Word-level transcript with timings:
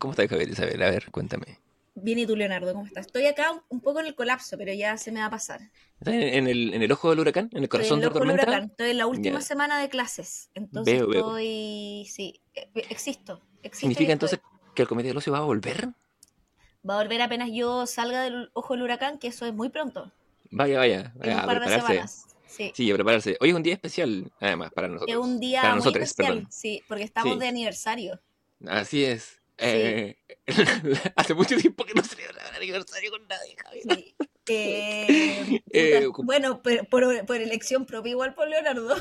¿Cómo 0.00 0.12
estás, 0.12 0.28
Javier 0.30 0.48
Isabel? 0.48 0.82
A 0.82 0.90
ver, 0.90 1.10
cuéntame. 1.10 1.58
Bien, 1.94 2.18
¿y 2.18 2.26
tú, 2.26 2.34
Leonardo? 2.34 2.72
¿Cómo 2.72 2.86
estás? 2.86 3.04
Estoy 3.04 3.26
acá 3.26 3.62
un, 3.68 3.80
poco 3.82 4.00
en 4.00 4.06
el 4.06 4.14
colapso, 4.14 4.56
pero 4.56 4.72
ya 4.72 4.96
se 4.96 5.12
me 5.12 5.20
va 5.20 5.26
a 5.26 5.30
pasar. 5.30 5.60
¿Estás 5.98 6.14
en, 6.14 6.22
en 6.22 6.46
el, 6.48 6.72
en 6.72 6.82
el 6.82 6.90
ojo 6.90 7.10
del 7.10 7.20
huracán? 7.20 7.50
¿En 7.52 7.58
el 7.58 7.64
Estoy 7.64 7.78
corazón 7.80 7.98
en 7.98 8.00
de 8.00 8.06
el 8.06 8.12
la 8.14 8.16
ojo 8.18 8.24
del 8.26 8.34
huracán. 8.34 8.64
Estoy 8.70 8.90
en 8.90 8.96
la 8.98 9.06
última 9.06 9.40
semana 9.42 9.78
de 9.78 9.90
clases. 9.90 10.48
Entonces 10.54 10.94
Veo, 10.94 11.06
veo. 11.08 11.20
estoy. 11.20 12.06
Sí, 12.10 12.40
eh, 12.54 12.70
existo. 12.88 13.42
existo 13.62 13.80
¿Significa 13.80 14.12
entonces 14.12 14.40
que 14.74 14.82
el 14.82 14.88
comité 14.88 15.08
del 15.08 15.18
ocio 15.18 15.32
va 15.34 15.38
a 15.40 15.42
volver? 15.42 15.88
Va 16.88 16.94
a 16.94 17.02
volver 17.02 17.20
apenas 17.20 17.50
yo 17.52 17.84
salga 17.86 18.22
del 18.22 18.48
ojo 18.54 18.72
del 18.72 18.84
huracán, 18.84 19.18
que 19.18 19.28
eso 19.28 19.44
es 19.44 19.52
muy 19.52 19.68
pronto. 19.68 20.10
Vaya, 20.50 20.78
vaya. 20.78 21.12
En 21.20 21.34
un 21.34 21.38
a 21.40 21.44
par 21.44 21.60
de 21.60 21.66
prepararse. 21.66 21.86
semanas. 21.86 22.26
Sí. 22.46 22.72
Sí, 22.74 22.90
a 22.90 22.94
prepararse. 22.94 23.36
Hoy 23.40 23.50
es 23.50 23.54
un 23.54 23.62
día 23.62 23.74
especial, 23.74 24.32
además, 24.40 24.72
para 24.72 24.88
nosotros. 24.88 25.10
Es 25.10 25.22
un 25.22 25.38
día 25.38 25.60
para 25.60 25.74
muy 25.74 25.78
nosotros, 25.80 26.04
especial, 26.04 26.34
perdón. 26.36 26.52
sí, 26.52 26.82
porque 26.88 27.04
estamos 27.04 27.34
Sí. 27.34 27.40
de 27.40 27.48
aniversario. 27.48 28.20
Así 28.66 29.04
es. 29.04 29.39
Eh, 29.60 30.16
hace 31.16 31.34
mucho 31.34 31.56
tiempo 31.56 31.84
que 31.84 31.94
no 31.94 32.02
celebraba 32.02 32.48
el 32.50 32.56
aniversario 32.56 33.10
con 33.10 33.26
nadie, 33.28 33.56
Javier. 33.56 33.84
Sí. 33.96 34.14
Eh, 34.52 35.62
Eh, 35.72 36.08
bueno, 36.24 36.60
pero 36.60 36.82
por, 36.84 37.24
por 37.24 37.36
elección 37.36 37.86
propia 37.86 38.10
igual 38.10 38.34
por 38.34 38.48
Leonardo. 38.48 38.96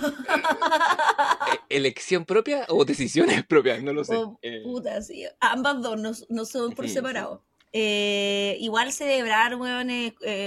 ¿Elección 1.69 2.25
propia 2.25 2.65
o 2.67 2.85
decisiones 2.85 3.43
propias? 3.47 3.81
No 3.81 3.91
lo 3.91 4.03
sé. 4.03 4.15
Oh, 4.15 4.39
puta, 4.63 5.01
sí. 5.01 5.25
Ambas 5.39 5.81
dos 5.81 5.99
no, 5.99 6.11
no 6.29 6.45
son 6.45 6.73
por 6.73 6.87
separado. 6.87 7.43
Igual 7.71 8.91
celebrar, 8.91 9.55
weón, 9.55 9.89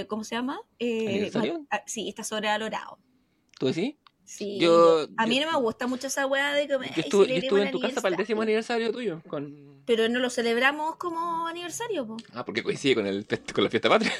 ¿cómo 0.07 0.23
se 0.23 0.35
llama? 0.35 0.61
¿Aniversario? 0.79 1.65
ah, 1.69 1.83
sí, 1.85 2.07
está 2.07 2.23
sobrevalorado. 2.23 2.97
¿Tú 3.59 3.67
decís? 3.67 3.95
Sí. 4.35 4.57
Yo- 4.59 5.07
a 5.17 5.27
mí 5.27 5.39
yo- 5.39 5.45
no 5.45 5.51
me 5.51 5.57
gusta 5.59 5.85
mucho 5.85 6.07
esa 6.07 6.25
weá 6.25 6.53
de 6.55 6.67
que 6.67 6.77
me, 6.79 6.87
Yo 6.87 6.93
"Ay, 6.95 7.03
estuve, 7.03 7.27
yo 7.27 7.27
celebremos 7.27 7.43
estuve 7.43 7.61
el 7.61 7.67
en 7.67 7.71
tu 7.71 7.79
casa 7.81 8.01
para 8.01 8.13
el 8.13 8.17
décimo 8.17 8.41
aniversario". 8.41 8.91
tuyo. 8.91 9.21
Con... 9.27 9.73
Pero 9.85 10.09
no 10.09 10.19
lo 10.19 10.29
celebramos 10.31 10.95
como 10.95 11.45
aniversario, 11.45 12.07
po. 12.07 12.17
Ah, 12.33 12.43
porque 12.43 12.63
coincide 12.63 12.95
con, 12.95 13.05
el 13.05 13.27
con 13.53 13.63
la 13.63 13.69
fiesta 13.69 13.89
patria. 13.89 14.11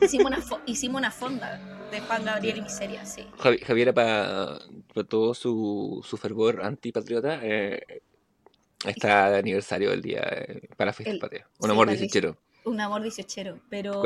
Hicimos 0.00 0.26
una, 0.26 0.38
fo- 0.40 0.60
hicimos 0.64 0.98
una 1.00 1.10
fonda 1.10 1.60
de 1.90 2.00
Juan 2.00 2.24
Gabriel 2.24 2.58
y 2.58 2.62
Miseria, 2.62 3.04
sí. 3.04 3.26
Javi- 3.38 3.60
Javiera, 3.62 3.92
para, 3.92 4.58
para 4.94 5.06
todo 5.06 5.34
su, 5.34 6.00
su 6.08 6.16
fervor 6.16 6.62
antipatriota, 6.64 7.40
eh, 7.42 7.82
está 8.86 9.30
de 9.30 9.38
aniversario 9.38 9.90
del 9.90 10.02
día 10.02 10.20
eh, 10.24 10.68
para 10.76 10.90
la 10.90 10.92
fiesta 10.94 11.12
El- 11.12 11.18
patria. 11.20 11.46
Un 11.58 11.66
sí, 11.68 11.72
amor 11.72 11.90
el 11.90 11.98
dieciochero. 11.98 12.36
Un 12.64 12.80
amor 12.80 13.02
dieciochero, 13.02 13.58
pero 13.68 14.00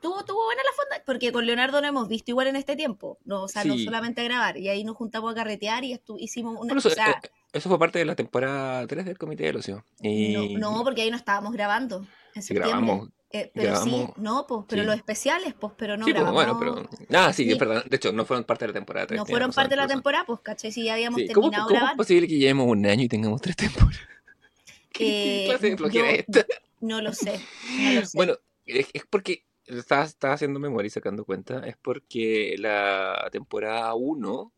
tuvo, 0.00 0.24
tuvo 0.24 0.44
buena 0.46 0.62
la 0.62 0.72
fonda, 0.76 1.02
porque 1.04 1.30
con 1.32 1.44
Leonardo 1.44 1.80
no 1.82 1.86
hemos 1.88 2.08
visto 2.08 2.30
igual 2.30 2.46
en 2.46 2.56
este 2.56 2.74
tiempo, 2.76 3.18
no, 3.24 3.42
o 3.42 3.48
sea, 3.48 3.64
no 3.64 3.76
solamente 3.76 4.22
a 4.22 4.24
grabar, 4.24 4.56
y 4.56 4.68
ahí 4.68 4.82
nos 4.82 4.96
juntamos 4.96 5.30
a 5.32 5.34
carretear 5.34 5.84
y 5.84 6.00
hicimos 6.18 6.52
una, 6.52 6.60
Bueno, 6.74 6.78
eso, 6.78 6.88
o 6.88 6.92
sea, 6.92 7.10
eh, 7.22 7.28
eso 7.52 7.68
fue 7.68 7.78
parte 7.78 7.98
de 7.98 8.06
la 8.06 8.14
temporada 8.14 8.86
3 8.86 9.04
del 9.04 9.18
Comité 9.18 9.44
del 9.44 9.56
Ocio. 9.56 9.84
Y 10.00 10.54
no, 10.56 10.70
no, 10.76 10.84
porque 10.84 11.02
ahí 11.02 11.10
no 11.10 11.16
estábamos 11.18 11.52
grabando 11.52 12.06
en 12.34 12.42
sí 12.42 12.48
septiembre. 12.54 12.70
grabamos. 12.70 13.08
Eh, 13.32 13.50
pero 13.52 13.70
grabamos. 13.72 13.94
sí, 14.06 14.12
no, 14.16 14.46
pues, 14.46 14.64
pero 14.68 14.82
Sí. 14.82 14.86
los 14.86 14.96
especiales, 14.96 15.52
pues, 15.58 15.72
pero 15.76 15.96
no 15.98 16.06
sí, 16.06 16.12
pues, 16.12 16.24
grabamos. 16.24 16.58
bueno, 16.58 16.88
pero. 16.88 17.18
Ah, 17.20 17.32
sí, 17.32 17.44
Sí. 17.44 17.52
es 17.52 17.58
verdad. 17.58 17.84
De 17.84 17.96
hecho, 17.96 18.12
no 18.12 18.24
fueron 18.24 18.44
parte 18.44 18.64
de 18.64 18.68
la 18.68 18.74
temporada 18.74 19.06
3. 19.08 19.18
no 19.18 19.26
fueron 19.26 19.52
parte 19.52 19.70
de 19.70 19.76
la 19.76 19.86
temporada, 19.88 20.24
pues, 20.24 20.40
¿cachai? 20.40 20.70
Si 20.72 20.84
ya 20.84 20.94
habíamos 20.94 21.20
Sí, 21.20 21.28
¿Cómo, 21.28 21.50
terminado 21.50 21.68
cómo 21.68 21.80
de 21.80 21.86
es 21.92 21.96
posible 21.96 22.28
que 22.28 22.38
llevemos 22.38 22.66
un 22.68 22.86
año 22.86 23.02
y 23.02 23.08
tengamos 23.08 23.42
tres 23.42 23.56
temporadas? 23.56 23.98
¿Qué, 24.92 24.98
qué 25.04 25.44
Eh, 25.44 25.48
clase 25.48 25.70
de 25.70 25.76
flojera 25.76 26.06
yo- 26.06 26.12
es 26.12 26.18
esta? 26.20 26.46
No 26.80 27.00
lo 27.00 27.12
sé, 27.12 27.40
no 27.78 27.92
lo 27.92 28.04
sé. 28.04 28.16
Bueno, 28.16 28.36
es, 28.66 28.88
es 28.92 29.04
porque 29.08 29.44
estaba, 29.66 30.04
estaba 30.04 30.34
haciendo 30.34 30.58
memoria 30.60 30.86
y 30.86 30.90
sacando 30.90 31.24
cuenta, 31.24 31.66
es 31.66 31.76
porque 31.76 32.56
la 32.58 33.28
temporada 33.32 33.94
1 33.94 34.52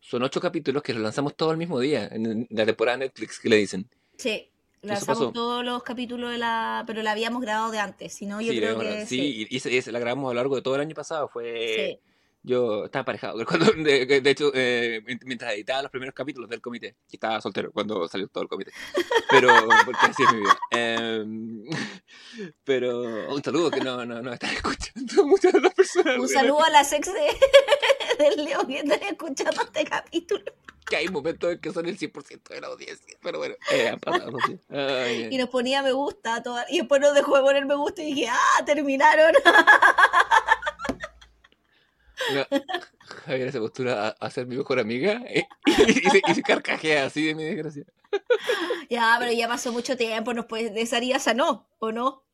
son 0.00 0.22
ocho 0.22 0.40
capítulos 0.40 0.82
que 0.82 0.92
los 0.92 1.02
lanzamos 1.02 1.36
todos 1.36 1.52
el 1.52 1.58
mismo 1.58 1.78
día, 1.78 2.08
en 2.10 2.46
la 2.50 2.66
temporada 2.66 2.98
Netflix 2.98 3.38
que 3.38 3.48
le 3.48 3.56
dicen. 3.56 3.88
Sí, 4.18 4.48
lanzamos 4.82 5.32
todos 5.32 5.64
los 5.64 5.82
capítulos 5.82 6.30
de 6.30 6.38
la. 6.38 6.84
Pero 6.86 7.02
la 7.02 7.12
habíamos 7.12 7.40
grabado 7.42 7.70
de 7.70 7.78
antes, 7.78 8.12
si 8.14 8.26
no, 8.26 8.40
yo 8.40 8.48
sí, 8.52 8.58
creo 8.58 8.78
que. 8.78 9.06
sí, 9.06 9.46
y, 9.50 9.56
y 9.56 9.60
se- 9.60 9.72
y 9.72 9.80
la 9.92 9.98
grabamos 9.98 10.30
a 10.30 10.34
lo 10.34 10.40
largo 10.40 10.56
de 10.56 10.62
todo 10.62 10.74
el 10.74 10.80
año 10.80 10.94
pasado. 10.94 11.28
Fue 11.28 11.74
sí. 11.76 12.11
Yo 12.44 12.86
estaba 12.86 13.02
aparejado. 13.02 13.44
Cuando, 13.46 13.66
de, 13.72 14.20
de 14.20 14.30
hecho, 14.30 14.50
eh, 14.54 15.00
mientras 15.24 15.52
editaba 15.54 15.82
los 15.82 15.90
primeros 15.92 16.14
capítulos 16.14 16.50
del 16.50 16.60
comité, 16.60 16.96
y 17.10 17.16
estaba 17.16 17.40
soltero 17.40 17.70
cuando 17.72 18.08
salió 18.08 18.26
todo 18.28 18.42
el 18.42 18.48
comité. 18.48 18.72
Pero, 19.30 19.48
porque 19.84 20.00
así 20.06 20.22
es 20.24 20.32
mi 20.32 20.40
vida. 20.40 20.58
Em, 20.70 21.64
pero 22.64 23.32
un 23.32 23.42
saludo 23.42 23.70
que 23.70 23.80
no, 23.80 24.04
no, 24.04 24.20
no 24.22 24.32
están 24.32 24.50
escuchando 24.50 25.24
muchas 25.26 25.52
de 25.52 25.60
las 25.60 25.74
personas. 25.74 26.18
Un 26.18 26.28
saludo 26.28 26.64
a 26.64 26.70
las 26.70 26.92
ex 26.92 27.12
de, 27.12 27.28
del 28.24 28.44
Leo 28.44 28.66
que 28.66 28.78
están 28.80 29.02
escuchando 29.02 29.62
este 29.62 29.84
capítulo. 29.84 30.44
Que 30.84 30.96
hay 30.96 31.08
momentos 31.08 31.52
en 31.52 31.60
que 31.60 31.72
son 31.72 31.86
el 31.86 31.96
100% 31.96 32.48
de 32.48 32.60
la 32.60 32.66
audiencia. 32.66 33.16
Pero 33.22 33.38
bueno, 33.38 33.54
eh, 33.70 33.88
han 33.88 34.00
pasado. 34.00 34.36
sí. 34.46 34.58
Ay, 34.68 35.28
Y 35.30 35.38
nos 35.38 35.48
ponía 35.48 35.80
me 35.80 35.92
gusta 35.92 36.34
a 36.34 36.42
todas- 36.42 36.66
y 36.70 36.78
después 36.78 37.00
nos 37.00 37.14
dejó 37.14 37.36
de 37.36 37.42
poner 37.42 37.64
me 37.66 37.76
gusta 37.76 38.02
y 38.02 38.06
dije, 38.14 38.28
ah, 38.28 38.64
terminaron. 38.66 39.32
Mira, 42.30 42.48
Javier 43.26 43.52
se 43.52 43.58
postura 43.58 44.08
a, 44.08 44.30
ser 44.30 44.46
mi 44.46 44.56
mejor 44.56 44.78
amiga 44.78 45.22
eh, 45.26 45.46
y, 45.66 46.10
se, 46.10 46.22
y 46.26 46.34
se 46.34 46.42
carcajea 46.42 47.06
así 47.06 47.26
de 47.26 47.34
mi 47.34 47.44
desgracia. 47.44 47.84
ya, 48.90 49.16
pero 49.18 49.32
ya 49.32 49.48
pasó 49.48 49.72
mucho 49.72 49.96
tiempo, 49.96 50.34
nos 50.34 50.46
puedes 50.46 50.74
de 50.74 50.82
esa 50.82 50.98
herida 50.98 51.18
sanó, 51.18 51.68
¿o 51.78 51.92
no? 51.92 52.24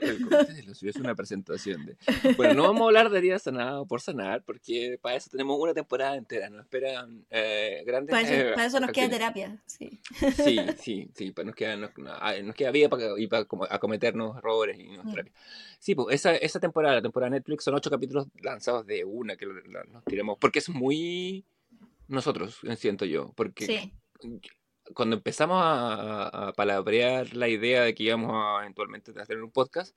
El 0.00 0.18
comité 0.28 0.52
de 0.54 0.62
los 0.64 0.82
es 0.82 0.96
una 0.96 1.14
presentación 1.14 1.86
de. 1.86 1.96
Bueno, 2.36 2.54
no 2.54 2.62
vamos 2.64 2.82
a 2.82 2.84
hablar 2.86 3.10
de 3.10 3.20
días 3.20 3.42
sanados 3.42 3.86
por 3.86 4.00
sanar, 4.00 4.42
porque 4.44 4.98
para 5.00 5.16
eso 5.16 5.30
tenemos 5.30 5.58
una 5.58 5.74
temporada 5.74 6.16
entera. 6.16 6.50
Nos 6.50 6.62
esperan 6.62 7.24
eh, 7.30 7.82
grandes. 7.86 8.10
Para 8.10 8.22
eso, 8.22 8.32
eh, 8.32 8.52
para 8.54 8.66
eso 8.66 8.80
nos 8.80 8.90
queda 8.90 9.08
terapia, 9.10 9.62
sí. 9.66 10.00
Sí, 10.36 10.58
sí, 10.78 11.08
sí, 11.14 11.30
pues 11.30 11.46
nos 11.46 11.54
queda, 11.54 11.76
nos, 11.76 11.90
nos 11.96 12.54
queda 12.54 12.70
vida 12.70 12.88
para, 12.88 13.18
y 13.18 13.26
para 13.26 13.44
como- 13.44 13.64
acometernos 13.64 14.36
errores 14.38 14.78
y 14.78 14.96
nos 14.96 15.06
terapia. 15.10 15.32
Sí, 15.78 15.94
pues 15.94 16.14
esa, 16.14 16.34
esa 16.36 16.60
temporada, 16.60 16.96
la 16.96 17.02
temporada 17.02 17.30
de 17.30 17.38
Netflix, 17.38 17.64
son 17.64 17.74
ocho 17.74 17.90
capítulos 17.90 18.26
lanzados 18.40 18.86
de 18.86 19.04
una 19.04 19.36
que 19.36 19.46
nos 19.46 20.04
tiremos, 20.04 20.38
porque 20.38 20.60
es 20.60 20.68
muy 20.68 21.44
nosotros, 22.08 22.60
siento 22.76 23.04
yo, 23.04 23.32
porque 23.34 23.66
Sí, 23.66 23.92
cuando 24.94 25.16
empezamos 25.16 25.58
a, 25.62 26.52
palabrear 26.56 27.34
la 27.34 27.48
idea 27.48 27.82
de 27.82 27.94
que 27.94 28.02
íbamos 28.04 28.32
a 28.34 28.60
eventualmente 28.62 29.12
hacer 29.20 29.42
un 29.42 29.50
podcast, 29.50 29.96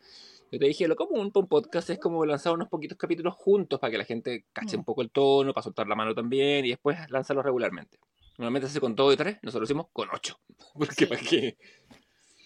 yo 0.51 0.59
te 0.59 0.65
dije, 0.67 0.87
lo 0.87 0.95
como 0.95 1.19
un, 1.19 1.31
un 1.33 1.47
podcast 1.47 1.89
es 1.89 1.99
como 1.99 2.25
lanzar 2.25 2.53
unos 2.53 2.69
poquitos 2.69 2.97
capítulos 2.97 3.33
juntos 3.35 3.79
para 3.79 3.91
que 3.91 3.97
la 3.97 4.05
gente 4.05 4.45
cache 4.53 4.77
Mm. 4.77 4.79
un 4.81 4.85
poco 4.85 5.01
el 5.01 5.09
tono, 5.11 5.53
para 5.53 5.63
soltar 5.63 5.87
la 5.87 5.95
mano 5.95 6.13
también 6.13 6.65
y 6.65 6.69
después 6.69 6.97
lanzarlos 7.09 7.43
regularmente. 7.45 7.99
Normalmente 8.37 8.67
se 8.67 8.71
hace 8.73 8.79
con 8.81 8.95
todo 8.95 9.11
y 9.11 9.17
tres, 9.17 9.37
nosotros 9.41 9.61
lo 9.69 9.73
hicimos 9.73 9.87
con 9.91 10.09
ocho. 10.13 10.39
Porque 10.73 10.93
Sí. 10.95 11.05
para 11.07 11.21
qué. 11.21 11.57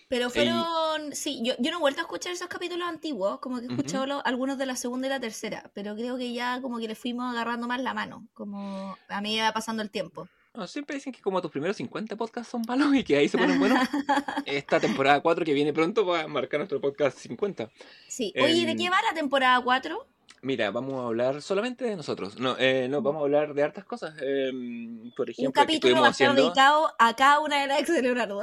pero 0.07 0.29
fueron, 0.31 1.13
sí, 1.13 1.41
yo, 1.43 1.53
yo 1.59 1.69
no 1.71 1.77
he 1.77 1.79
vuelto 1.81 1.99
a 2.01 2.03
escuchar 2.03 2.31
esos 2.31 2.47
capítulos 2.47 2.87
antiguos, 2.87 3.39
como 3.39 3.59
que 3.59 3.65
he 3.65 3.69
escuchado 3.69 4.05
los- 4.07 4.21
algunos 4.25 4.57
de 4.57 4.65
la 4.65 4.75
segunda 4.75 5.05
y 5.07 5.09
la 5.11 5.19
tercera, 5.19 5.69
pero 5.75 5.93
creo 5.95 6.17
que 6.17 6.33
ya 6.33 6.61
como 6.61 6.79
que 6.79 6.87
le 6.87 6.95
fuimos 6.95 7.31
agarrando 7.31 7.67
más 7.67 7.81
la 7.81 7.93
mano, 7.93 8.27
como 8.33 8.97
a 9.07 9.21
mí 9.21 9.37
va 9.39 9.51
pasando 9.51 9.83
el 9.83 9.91
tiempo. 9.91 10.27
No, 10.53 10.65
siempre 10.67 10.95
dicen 10.95 11.13
que 11.13 11.21
como 11.21 11.41
tus 11.41 11.51
primeros 11.51 11.77
50 11.77 12.15
podcasts 12.15 12.49
son 12.51 12.63
malos 12.67 12.93
y 12.95 13.03
que 13.03 13.15
ahí 13.17 13.29
se 13.29 13.37
ponen 13.37 13.59
buenos. 13.59 13.79
Esta 14.45 14.79
temporada 14.79 15.21
4 15.21 15.45
que 15.45 15.53
viene 15.53 15.71
pronto 15.73 16.05
va 16.05 16.21
a 16.21 16.27
marcar 16.27 16.59
nuestro 16.59 16.81
podcast 16.81 17.17
50. 17.19 17.69
Sí, 18.07 18.33
oye, 18.35 18.65
¿de 18.65 18.71
Em, 18.71 18.77
qué 18.77 18.89
va 18.89 18.97
la 19.07 19.13
temporada 19.13 19.61
4? 19.61 20.07
Mira, 20.41 20.71
vamos 20.71 20.95
a 20.95 21.05
hablar 21.07 21.41
solamente 21.41 21.85
de 21.85 21.95
nosotros. 21.95 22.39
No, 22.39 22.55
eh, 22.57 22.87
no 22.89 23.01
vamos 23.01 23.21
a 23.21 23.25
hablar 23.25 23.53
de 23.53 23.61
hartas 23.63 23.85
cosas. 23.85 24.15
Em, 24.21 25.11
por 25.15 25.29
ejemplo, 25.29 25.49
Un 25.49 25.53
capítulo 25.53 26.01
va 26.01 26.07
a 26.07 26.11
estar 26.11 26.33
dedicado 26.33 26.93
a 26.97 27.15
cada 27.15 27.41
una 27.41 27.61
de 27.61 27.67
las 27.67 27.79
ex 27.81 27.93
de 27.93 28.01
Leonardo. 28.01 28.41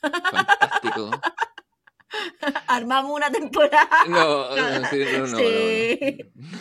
Fantástico. 0.00 1.10
Armamos 2.66 3.12
una 3.14 3.30
temporada. 3.30 3.88
No, 4.08 4.56
no, 4.56 4.86
sí, 4.88 4.98
no, 5.12 5.18
no, 5.18 5.26
no, 5.26 5.36
Sí. 5.38 6.18
no. 6.34 6.58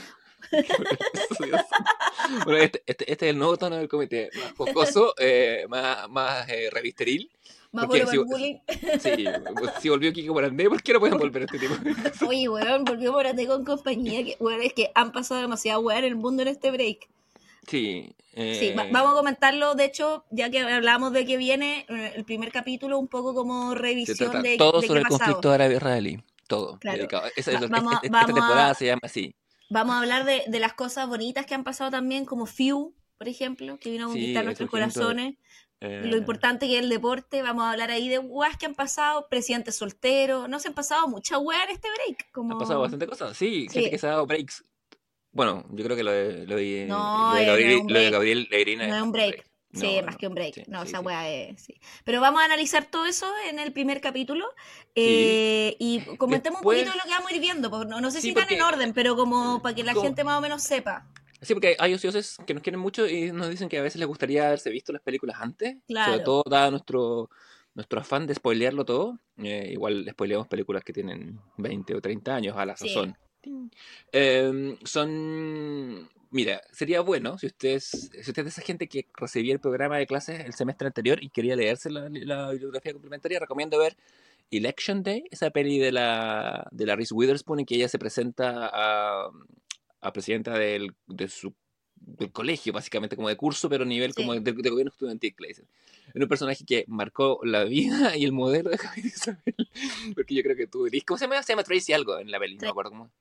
Bueno, 2.45 2.59
este, 2.59 2.84
este, 2.85 3.12
este 3.12 3.25
es 3.25 3.29
el 3.31 3.38
nuevo 3.38 3.57
tono 3.57 3.75
del 3.78 3.88
comité. 3.89 4.30
Más 4.36 4.53
jocoso, 4.56 5.13
eh, 5.19 5.65
más, 5.69 6.09
más 6.09 6.48
eh, 6.50 6.69
revisteril. 6.71 7.30
Más 7.71 7.86
Porque 7.88 8.06
si-. 8.06 8.62
Sí, 9.00 9.25
pues, 9.56 9.71
si 9.80 9.89
volvió 9.89 10.12
Kiko 10.13 10.33
Morandé, 10.33 10.69
¿por 10.69 10.81
qué 10.83 10.94
no 10.94 11.00
pueden 11.00 11.18
volver 11.18 11.44
a 11.44 11.45
este 11.45 11.59
tipo? 11.59 11.74
Oye, 12.27 12.48
weón, 12.50 12.83
volvió 12.86 13.12
Morate 13.12 13.48
con 13.48 13.63
compañía. 13.65 14.24
Que, 14.24 14.38
weón, 14.39 14.62
es 14.62 14.74
que 14.74 14.92
han 14.94 15.12
pasado 15.12 15.42
demasiado 15.42 15.80
weón 15.81 16.00
en 16.00 16.06
el 16.06 16.15
mundo 16.15 16.42
en 16.42 16.50
este 16.50 16.71
break. 16.71 17.07
Sí. 17.68 18.13
eh, 18.33 18.57
Sí, 18.59 18.74
va- 18.77 18.88
vamos 18.92 19.12
a 19.12 19.15
comentarlo. 19.15 19.75
De 19.75 19.86
hecho, 19.86 20.25
ya 20.31 20.50
que 20.50 20.59
hablamos 20.59 21.13
de 21.13 21.25
que 21.25 21.38
viene 21.38 21.86
eh, 21.89 22.13
el 22.15 22.24
primer 22.25 22.51
capítulo, 22.51 22.97
un 23.00 23.07
poco 23.07 23.33
como 23.33 23.74
revisión 23.75 24.42
de, 24.44 24.57
todo 24.57 24.81
de 24.81 24.88
sobre 24.88 25.00
qué 25.00 25.04
el 25.07 25.09
pasado. 25.12 25.19
conflicto 25.19 25.51
árabe-israelí. 25.51 26.24
Todo. 26.47 26.77
Claro. 26.80 26.97
dedicado. 26.97 27.24
Esa- 27.36 27.51
Va- 27.51 27.57
esta- 27.59 27.68
vamos 27.69 27.94
a- 27.94 28.00
esta 28.04 28.09
vamos 28.18 28.30
a- 28.31 28.33
temporada 28.36 28.74
se 28.74 28.86
llama 28.86 29.01
así. 29.04 29.33
Vamos 29.71 29.95
a 29.95 30.00
hablar 30.00 30.25
de, 30.25 30.44
de 30.47 30.59
las 30.59 30.73
cosas 30.73 31.07
bonitas 31.07 31.45
que 31.45 31.56
han 31.56 31.63
pasado 31.63 31.89
también, 31.91 32.25
como 32.25 32.45
Few, 32.45 32.94
por 33.18 33.27
ejemplo, 33.27 33.77
que 33.79 33.89
vino 33.91 34.06
a 34.06 34.07
conquistar 34.09 34.44
nuestros 34.45 34.69
corazones. 34.69 35.35
Eh, 35.79 36.01
Lo 36.06 36.15
importante 36.18 36.68
que 36.68 36.77
es 36.77 36.83
el 36.83 36.89
deporte, 36.89 37.41
vamos 37.41 37.63
a 37.63 37.71
hablar 37.71 37.89
ahí 37.89 38.07
de 38.07 38.18
guas 38.19 38.56
que 38.57 38.65
han 38.68 38.75
pasado, 38.75 39.27
presidente 39.29 39.71
soltero, 39.71 40.47
no 40.47 40.59
se 40.59 40.68
han 40.68 40.73
pasado 40.75 41.07
muchas 41.07 41.39
weas 41.41 41.63
en 41.65 41.71
este 41.75 41.88
break. 41.95 42.31
Como... 42.31 42.53
Han 42.53 42.59
pasado 42.59 42.81
bastante 42.81 43.07
cosas. 43.07 43.35
Sí, 43.35 43.68
Sí. 43.69 43.73
gente 43.75 43.89
que 43.91 43.97
se 43.97 44.07
ha 44.07 44.12
dado 44.12 44.27
breaks. 44.27 44.63
Bueno, 45.31 45.65
yo 45.71 45.83
creo 45.85 45.95
que 45.95 46.03
lo 46.03 46.12
de, 46.12 46.45
lo 46.45 46.56
de, 46.57 46.85
No, 46.88 47.29
lo 47.33 47.35
de 47.35 47.41
eh, 47.44 47.45
no 47.45 47.51
Gabriel, 47.51 47.79
lo 47.79 47.85
de 47.85 47.94
break. 47.94 48.12
Gabriel 48.13 48.47
Legrina 48.51 48.88
No 48.88 48.95
es 48.95 49.01
un 49.01 49.12
break. 49.12 49.50
Sí, 49.73 50.01
más 50.06 50.18
que 50.18 50.27
un 50.27 50.35
break. 50.35 50.68
no, 50.68 50.83
esa 50.83 51.00
weá 51.00 51.29
es. 51.29 51.62
Sí. 51.62 51.75
Pero 52.03 52.19
vamos 52.19 52.41
a 52.41 52.45
analizar 52.45 52.85
todo 52.85 53.06
eso 53.06 53.27
en 53.50 53.59
el 53.59 53.71
primer 53.71 54.01
capítulo. 54.01 54.45
Eh, 54.95 55.75
y 55.79 56.01
comentemos 56.18 56.59
un 56.59 56.63
poquito 56.63 56.91
lo 56.94 57.03
que 57.03 57.09
vamos 57.09 57.31
a 57.31 57.35
ir 57.35 57.41
viendo. 57.41 57.69
Pues, 57.69 57.88
no, 57.88 58.12
sé 58.12 58.21
si 58.21 58.29
están 58.29 58.51
en 58.51 58.62
orden, 58.62 58.94
pero 58.94 59.15
como 59.15 59.62
para 59.62 59.75
que 59.75 59.83
la 59.83 59.94
gente 59.94 60.23
más 60.23 60.38
o 60.38 60.41
menos 60.41 60.62
sepa. 60.62 61.07
Sí, 61.41 61.53
porque 61.53 61.75
hay 61.79 61.94
ociosos 61.94 62.38
que 62.45 62.53
nos 62.53 62.62
quieren 62.62 62.79
mucho 62.79 63.07
y 63.07 63.31
nos 63.31 63.50
dicen 63.50 63.68
que 63.68 63.79
a 63.79 63.81
veces 63.81 64.00
les 64.00 64.07
gustaría 64.07 64.47
haberse 64.47 64.69
visto 64.69 64.94
las 64.94 65.01
películas 65.01 65.38
antes. 65.39 65.77
Sobre 65.88 66.19
todo, 66.19 66.44
dado 66.47 66.71
nuestro, 66.71 67.29
nuestro 67.73 68.00
afán 68.00 68.27
de 68.27 68.35
spoilearlo 68.35 68.85
todo. 68.85 69.19
Eh, 69.38 69.69
igual 69.71 70.07
spoileamos 70.12 70.47
películas 70.47 70.83
que 70.83 70.94
tienen 70.94 71.39
20 71.57 71.95
o 71.95 72.01
30 72.01 72.35
años 72.35 72.57
a 72.57 72.65
la 72.65 72.77
sazón. 72.77 73.18
Em, 74.12 74.77
son 74.83 76.09
mira, 76.31 76.62
sería 76.72 77.01
bueno 77.01 77.38
si 77.38 77.48
ustedes, 77.48 78.10
si 78.12 78.31
usted 78.31 78.48
es 78.48 78.54
esa 78.57 78.62
gente 78.62 78.88
que 78.88 79.07
recibía 79.16 79.54
el 79.54 79.60
programa 79.60 79.98
de 79.98 80.07
clases 80.07 80.39
el 80.39 80.54
semestre 80.54 80.88
anterior 80.88 81.24
y 81.24 81.30
quería 81.30 81.56
leerse 81.56 81.89
la, 81.89 82.10
bibliografía 82.51 82.94
complementaria, 82.94 83.39
recomiendo 83.39 83.78
ver 83.78 83.95
Election 84.50 85.04
Day, 85.04 85.24
esa 85.31 85.50
peli 85.51 85.80
de 85.80 85.92
la, 85.92 86.68
de 86.72 86.86
la 86.86 86.95
Reese 86.95 87.13
Witherspoon 87.13 87.60
en 87.60 87.66
que 87.66 87.75
ella 87.75 87.88
se 87.88 88.00
presenta 88.00 88.69
a, 88.74 89.30
a 90.01 90.13
presidenta 90.13 90.57
del, 90.57 90.94
de 91.07 91.28
su 91.30 91.54
del 92.01 92.31
colegio, 92.31 92.74
básicamente, 92.74 93.16
como 93.16 93.30
de 93.30 93.38
curso, 93.38 93.69
pero 93.69 93.83
a 93.83 93.88
nivel 93.88 94.13
como 94.13 94.33
de, 94.33 94.51
gobierno 94.51 94.92
estudiantil, 94.92 95.36
Es 95.48 95.62
un 96.16 96.28
personaje 96.28 96.66
que 96.66 96.83
marcó 96.88 97.39
la 97.44 97.63
vida 97.63 98.16
y 98.18 98.25
el 98.25 98.31
modelo 98.31 98.69
de 98.69 98.78
Javier 98.78 99.06
Isabel. 99.06 99.56
Porque 100.16 100.36
yo 100.36 100.44
creo 100.44 100.56
que 100.56 100.68
tú 100.68 100.88
¿Cómo 101.06 101.18
se 101.18 101.25
llama? 101.25 101.44
Se 101.44 101.54
llama 101.54 101.63
Tracy 101.63 101.94
algo 101.94 102.18
en 102.19 102.31
la 102.31 102.39
peli, 102.39 102.56
no 102.56 102.63
me 102.63 102.69
acuerdo 102.69 102.92
cómo. 102.92 103.04
No 103.06 103.12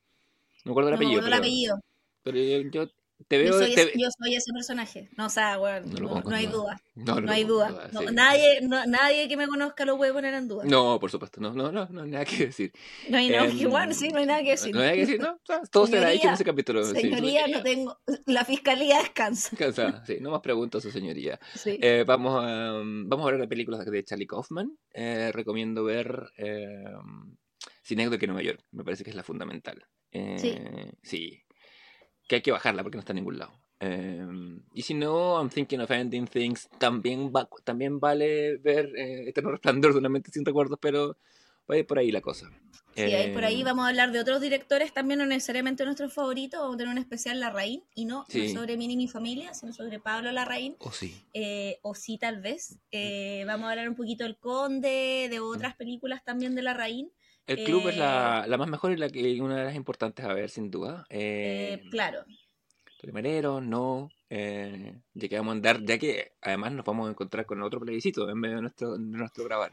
me 0.65 0.71
acuerdo 0.73 0.89
el 0.91 0.95
apellido. 0.97 1.21
No 1.21 1.29
me 1.29 1.35
acuerdo 1.37 1.37
el 1.37 1.51
apellido. 1.51 1.81
Pero 2.23 2.71
yo, 2.71 2.91
te 3.29 3.39
veo, 3.39 3.53
yo, 3.53 3.59
soy 3.59 3.73
ese, 3.73 3.93
yo, 3.97 4.09
soy 4.19 4.35
ese, 4.35 4.53
personaje. 4.53 5.09
No, 5.17 5.27
o 5.27 5.29
sea, 5.29 5.59
bueno, 5.59 5.87
no, 6.01 6.35
hay 6.35 6.47
duda. 6.47 6.81
No, 6.95 7.15
hay 7.31 7.45
duda. 7.45 7.91
nadie, 8.13 8.61
nadie 8.63 9.29
que 9.29 9.37
me 9.37 9.47
conozca 9.47 9.85
lo 9.85 9.97
puede 9.97 10.13
poner 10.13 10.35
en 10.35 10.49
duda. 10.49 10.65
No, 10.65 10.99
por 10.99 11.11
supuesto. 11.11 11.41
No, 11.41 11.53
no, 11.53 11.71
no, 11.71 11.87
no 11.91 12.03
hay 12.03 12.11
nada 12.11 12.25
que 12.25 12.47
decir. 12.47 12.73
No 13.09 13.19
hay 13.19 13.31
nada 13.31 13.47
que 13.47 13.63
em, 13.63 13.93
sí, 13.93 14.09
no 14.09 14.19
hay 14.19 14.27
nada 14.27 14.43
que 14.43 14.51
decir. 14.51 14.75
No 14.75 14.81
hay 14.81 14.87
nada 14.87 14.95
que 14.95 15.01
decir, 15.01 15.21
no. 15.21 15.39
todo 15.71 15.87
se 15.87 15.99
ha 15.99 16.09
dicho 16.09 16.29
en 16.29 16.35
ese 16.35 16.45
capítulo. 16.45 16.85
Señoría, 16.85 17.47
no 17.47 17.63
tengo. 17.63 17.99
La 18.27 18.45
fiscalía 18.45 18.99
descansa. 18.99 19.51
Descansa, 19.51 20.05
sí. 20.07 20.19
No 20.21 20.31
más 20.31 20.41
preguntas, 20.41 20.83
su 20.83 20.91
señoría. 20.91 21.39
Eh, 21.65 22.05
vamos, 22.07 22.45
a, 22.45 22.81
vamos 22.83 23.27
a 23.27 23.31
ver 23.31 23.41
la 23.41 23.49
película 23.49 23.79
de 23.79 24.05
Charlie 24.05 24.27
Kaufman. 24.27 24.77
Eh, 24.93 25.31
recomiendo 25.33 25.85
ver 25.85 26.31
eh, 26.37 26.85
de 27.89 28.27
Nueva 28.27 28.43
York. 28.43 28.61
Me 28.73 28.85
parece 28.85 29.05
que 29.05 29.11
es 29.11 29.17
la 29.17 29.23
fundamental. 29.23 29.85
Eh, 30.13 30.37
sí. 30.39 30.59
Sí 31.03 31.45
que 32.31 32.37
hay 32.37 32.43
que 32.43 32.53
bajarla 32.53 32.85
porque 32.85 32.97
no 32.97 33.01
está 33.01 33.13
en 33.13 33.17
ningún 33.17 33.41
lado. 33.41 33.53
Em, 33.81 34.63
y 34.73 34.83
si 34.83 34.95
no, 34.95 35.37
I'm 35.37 35.51
Thinking 35.51 35.81
of 35.81 35.91
Ending 35.91 36.29
Things, 36.29 36.69
también, 36.79 37.33
también 37.65 37.99
vale 37.99 38.57
ver 38.59 38.93
eh, 38.97 39.29
Eterno 39.29 39.51
Resplandor 39.51 39.95
de 39.95 39.99
una 39.99 40.09
mente 40.09 40.31
sin 40.31 40.45
recuerdos, 40.45 40.79
pero 40.81 41.17
va 41.69 41.75
a 41.75 41.79
ir 41.79 41.87
por 41.89 41.99
ahí 41.99 42.13
la 42.13 42.21
cosa. 42.21 42.49
Sí, 42.95 43.03
ahí 43.03 43.33
por 43.33 43.45
ahí 43.45 43.61
em, 43.61 43.65
vamos 43.65 43.85
a 43.85 43.89
hablar 43.89 44.13
de 44.13 44.21
otros 44.21 44.41
directores, 44.41 44.93
también 44.93 45.19
no 45.19 45.27
necesariamente 45.27 45.85
nuestros 45.85 46.15
favoritos, 46.15 46.61
vamos 46.61 46.77
a 46.77 46.79
tener 46.79 46.93
un 46.93 46.99
especial 46.99 47.41
Larraín, 47.41 47.83
y 47.97 48.05
no, 48.05 48.25
sobre 48.55 48.77
Mini 48.77 48.97
Mi 48.97 49.09
Familia, 49.09 49.53
sino 49.53 49.73
sobre 49.73 49.99
Pablo 49.99 50.31
Larraín. 50.31 50.77
O 50.79 50.93
sí. 50.93 51.21
Eh, 51.35 51.81
o 51.83 51.97
sí, 51.97 52.17
tal 52.17 52.41
vez. 52.41 52.79
Eh, 52.93 53.43
vamos 53.45 53.67
a 53.67 53.71
hablar 53.71 53.89
un 53.89 53.97
poquito 53.97 54.23
del 54.23 54.39
Conde, 54.39 55.27
de 55.29 55.41
otras 55.41 55.75
películas 55.75 56.23
también 56.23 56.55
de 56.55 56.63
Larraín. 56.63 57.11
El 57.51 57.65
club 57.65 57.89
es 57.89 57.97
la, 57.97 58.45
la, 58.47 58.57
más 58.57 58.69
mejor 58.69 58.93
y 58.93 58.97
la 58.97 59.09
que 59.09 59.41
una 59.43 59.57
de 59.57 59.65
las 59.65 59.75
importantes 59.75 60.25
a 60.25 60.33
ver, 60.33 60.51
sin 60.51 60.71
duda. 60.71 61.05
Eh, 61.11 61.81
eh 61.83 61.91
claro. 61.91 62.25
Primerero, 63.01 63.61
no. 63.61 64.09
Eh, 64.29 64.95
ya 65.15 65.29
que 65.29 65.37
vamos 65.37 65.51
a 65.51 65.57
andar, 65.57 65.83
ya 65.83 65.99
que 65.99 66.35
además 66.43 66.71
nos 66.73 66.85
vamos 66.85 67.09
a 67.09 67.11
encontrar 67.11 67.47
con 67.47 67.61
otro 67.63 67.81
plebiscito 67.81 68.31
en 68.31 68.39
medio 68.39 68.57
de 68.57 68.63
nuestro, 68.63 68.93
de 68.93 69.01
nuestro 69.01 69.45
grabar. 69.45 69.73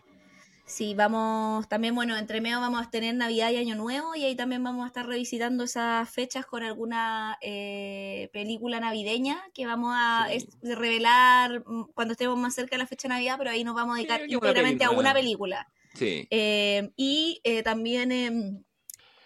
Sí, 0.65 0.95
vamos, 0.95 1.69
también, 1.69 1.93
bueno, 1.93 2.17
entre 2.17 2.41
medio 2.41 2.59
vamos 2.59 2.85
a 2.85 2.89
tener 2.89 3.13
Navidad 3.13 3.51
y 3.51 3.57
Año 3.57 3.75
Nuevo 3.75 4.15
y 4.15 4.25
ahí 4.25 4.35
también 4.35 4.63
vamos 4.63 4.83
a 4.83 4.87
estar 4.87 5.05
revisitando 5.05 5.63
esas 5.63 6.09
fechas 6.09 6.47
con 6.47 6.63
alguna 6.63 7.37
eh, 7.41 8.29
película 8.33 8.79
navideña 8.79 9.41
que 9.53 9.67
vamos 9.67 9.93
a 9.95 10.27
revelar 10.63 11.63
mm, 11.65 11.91
cuando 11.93 12.13
estemos 12.13 12.37
más 12.39 12.55
cerca 12.55 12.75
de 12.75 12.79
la 12.79 12.87
fecha 12.87 13.07
de 13.07 13.13
Navidad, 13.13 13.35
pero 13.37 13.51
ahí 13.51 13.63
nos 13.63 13.75
vamos 13.75 13.93
a 13.93 13.97
dedicar 13.97 14.21
íntegramente 14.27 14.83
a 14.83 14.89
una 14.89 15.13
película. 15.13 15.69
Sí. 15.97 16.27
Eh, 16.29 16.91
y 16.95 17.41
eh, 17.43 17.63
también 17.63 18.11
em, 18.11 18.63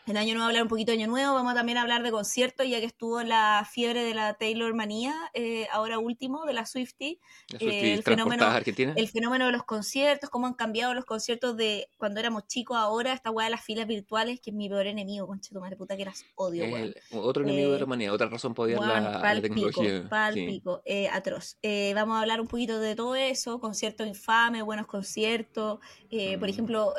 el 0.07 0.17
año 0.17 0.33
nuevo 0.33 0.47
hablar 0.47 0.63
un 0.63 0.69
poquito 0.69 0.91
de 0.91 0.97
año 0.97 1.07
nuevo, 1.07 1.33
vamos 1.33 1.53
también 1.53 1.77
a 1.77 1.81
hablar 1.81 2.03
de 2.03 2.11
conciertos, 2.11 2.67
ya 2.67 2.79
que 2.79 2.85
estuvo 2.85 3.21
la 3.23 3.67
fiebre 3.69 4.03
de 4.03 4.13
la 4.13 4.33
Taylor 4.33 4.73
manía, 4.73 5.13
eh, 5.33 5.67
ahora 5.71 5.99
último, 5.99 6.45
de 6.45 6.53
la 6.53 6.65
Swifty. 6.65 7.19
el, 7.59 8.03
fenómeno, 8.03 8.47
el 8.95 9.07
fenómeno 9.07 9.45
de 9.45 9.51
los 9.51 9.63
conciertos, 9.63 10.29
cómo 10.29 10.47
han 10.47 10.53
cambiado 10.53 10.93
los 10.93 11.05
conciertos 11.05 11.55
de 11.55 11.87
cuando 11.97 12.19
éramos 12.19 12.47
chicos 12.47 12.77
ahora, 12.77 13.13
esta 13.13 13.31
weá 13.31 13.45
de 13.45 13.51
las 13.51 13.63
filas 13.63 13.87
virtuales, 13.87 14.39
que 14.39 14.49
es 14.49 14.55
mi 14.55 14.69
peor 14.69 14.87
enemigo, 14.87 15.27
concha 15.27 15.53
tu 15.53 15.59
madre 15.59 15.75
puta, 15.75 15.95
que 15.95 16.01
eras 16.03 16.25
odio, 16.35 16.65
Otro 17.11 17.43
enemigo 17.43 17.71
de 17.71 17.79
la 17.79 17.85
manía, 17.85 18.11
otra 18.11 18.27
razón 18.27 18.53
podía 18.53 18.79
la, 18.79 19.19
la 19.21 19.41
tecnología. 19.41 20.09
Pico, 20.33 20.81
atroz. 21.11 21.57
vamos 21.93 22.17
a 22.17 22.21
hablar 22.21 22.41
un 22.41 22.47
poquito 22.47 22.79
de 22.79 22.95
todo 22.95 23.15
eso, 23.15 23.59
conciertos 23.59 24.07
infames, 24.07 24.63
buenos 24.63 24.87
conciertos, 24.87 25.79
por 26.09 26.47
mm. 26.47 26.49
ejemplo 26.49 26.93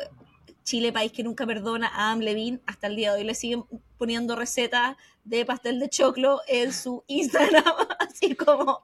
Chile, 0.63 0.93
país 0.93 1.13
que 1.13 1.23
nunca 1.23 1.47
perdona, 1.47 1.89
a 1.89 2.11
Am 2.11 2.21
Levine, 2.21 2.61
hasta 2.67 2.87
el 2.87 2.97
día 2.97 3.13
de 3.13 3.21
hoy 3.21 3.25
le 3.25 3.35
siguen 3.35 3.65
poniendo 3.99 4.37
recetas 4.37 4.97
de 5.25 5.45
pastel 5.45 5.79
de 5.79 5.89
choclo 5.89 6.41
en 6.49 6.73
su 6.73 7.05
Instagram, 7.07 7.65
así 8.01 8.35
como... 8.35 8.81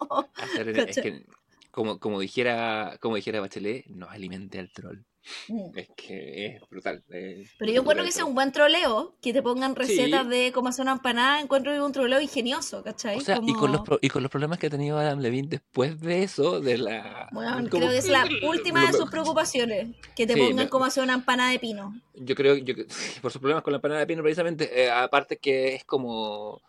como, 1.71 1.99
como, 1.99 2.21
dijera, 2.21 2.99
como 3.01 3.17
dijera 3.17 3.41
Bachelet, 3.41 3.87
nos 3.87 4.11
alimente 4.11 4.59
al 4.59 4.71
troll. 4.71 5.08
Mm. 5.49 5.79
Es 5.79 5.89
que 5.97 6.47
es 6.47 6.61
brutal. 6.71 7.03
Pero 7.09 7.73
yo 7.73 7.81
encuentro 7.81 8.05
que 8.05 8.13
sea 8.13 8.25
un 8.25 8.35
buen 8.35 8.53
troleo, 8.53 9.17
que 9.21 9.33
te 9.33 9.43
pongan 9.43 9.75
recetas 9.75 10.29
de 10.29 10.53
cómo 10.53 10.69
hacer 10.69 10.83
una 10.83 10.93
empanada, 10.93 11.41
encuentro 11.41 11.73
que 11.73 11.79
es 11.79 11.85
un 11.85 11.93
troleo 11.93 12.21
ingenioso, 12.21 12.83
¿cachai? 12.83 13.19
O 13.19 13.21
sea, 13.21 13.41
y, 13.43 13.53
con 13.55 13.73
los 13.73 13.83
y 14.01 14.09
con 14.09 14.23
los 14.23 14.31
problemas 14.31 14.59
que 14.59 14.69
ha 14.69 14.71
tenido 14.71 14.99
Adam 14.99 15.21
Levine 15.21 15.49
después 15.49 16.01
de 16.01 16.23
eso, 16.23 16.61
de 16.61 16.79
la... 16.79 17.29
Bueno, 17.33 17.69
creo 17.69 17.91
que 17.91 17.99
es 17.99 18.09
la 18.09 18.27
última 18.49 18.87
de 18.87 18.93
sus 18.93 19.11
preocupaciones, 19.11 19.89
que 20.17 20.27
te 20.27 20.37
pongan 20.37 20.69
cómo 20.69 20.85
hacer 20.85 21.03
una 21.03 21.15
empanada 21.15 21.51
de 21.51 21.59
pino. 21.59 22.01
Yo 22.15 22.35
creo, 22.35 22.57
yo, 22.57 22.75
por 23.23 23.33
sus 23.33 23.41
problemas 23.41 23.63
con 23.63 23.73
la 23.73 23.77
empanada 23.77 24.01
de 24.01 24.07
pino 24.07 24.23
precisamente, 24.23 24.85
eh, 24.85 24.91
aparte 24.91 25.39
que 25.39 25.75
es 25.75 25.85
como 25.85 26.61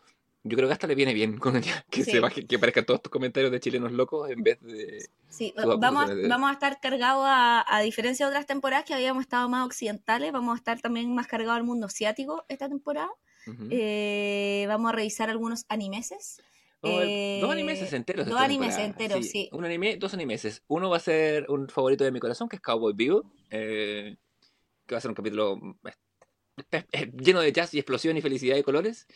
yo 0.43 0.55
creo 0.55 0.67
que 0.67 0.73
hasta 0.73 0.87
le 0.87 0.95
viene 0.95 1.13
bien 1.13 1.37
con 1.37 1.55
ella, 1.55 1.85
que 1.89 2.03
se 2.03 2.19
baje, 2.19 2.45
que 2.45 2.55
aparezcan 2.55 2.85
todos 2.85 2.99
estos 2.99 3.11
comentarios 3.11 3.51
de 3.51 3.59
chilenos 3.59 3.91
locos 3.91 4.29
en 4.29 4.43
vez 4.43 4.59
de. 4.61 5.09
Sí, 5.27 5.53
vamos, 5.55 6.09
vamos 6.27 6.49
a 6.49 6.53
estar 6.53 6.79
cargados 6.79 7.25
a, 7.27 7.65
a, 7.67 7.81
diferencia 7.81 8.25
de 8.25 8.31
otras 8.31 8.45
temporadas 8.47 8.85
que 8.85 8.93
habíamos 8.93 9.21
estado 9.21 9.47
más 9.49 9.65
occidentales, 9.65 10.31
vamos 10.31 10.55
a 10.55 10.57
estar 10.57 10.79
también 10.81 11.13
más 11.13 11.27
cargados 11.27 11.57
al 11.57 11.63
mundo 11.63 11.87
asiático 11.87 12.45
esta 12.47 12.67
temporada. 12.67 13.09
Eh, 13.69 14.65
vamos 14.67 14.89
a 14.89 14.95
revisar 14.95 15.29
algunos 15.29 15.65
animeses. 15.69 16.41
Eh, 16.81 17.39
dos 17.41 17.51
animes 17.51 17.91
enteros. 17.91 18.27
Dos 18.27 18.39
animes 18.39 18.77
enteros, 18.77 19.25
sí. 19.25 19.49
Un 19.51 19.65
anime, 19.65 19.97
dos 19.97 20.13
animes. 20.13 20.63
Uno 20.67 20.89
va 20.89 20.97
a 20.97 21.01
ser 21.01 21.45
un 21.49 21.67
favorito 21.67 22.03
de 22.03 22.11
mi 22.11 22.19
corazón, 22.19 22.47
que 22.47 22.55
es 22.55 22.61
Cowboy 22.61 22.93
Vivo, 22.93 23.31
eh, 23.49 24.17
que 24.85 24.95
va 24.95 24.99
a 24.99 25.01
ser 25.01 25.09
un 25.09 25.15
capítulo 25.15 25.59
lleno 27.13 27.41
de 27.41 27.51
jazz 27.51 27.73
y 27.73 27.79
explosión 27.79 28.17
y 28.17 28.21
felicidad 28.21 28.57
y 28.57 28.63
colores. 28.63 29.07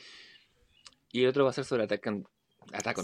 Y 1.13 1.21
el 1.21 1.29
otro 1.29 1.43
va 1.43 1.51
a 1.51 1.53
ser 1.53 1.63
sobre 1.63 1.83
Attack 1.83 2.07
on, 2.07 2.25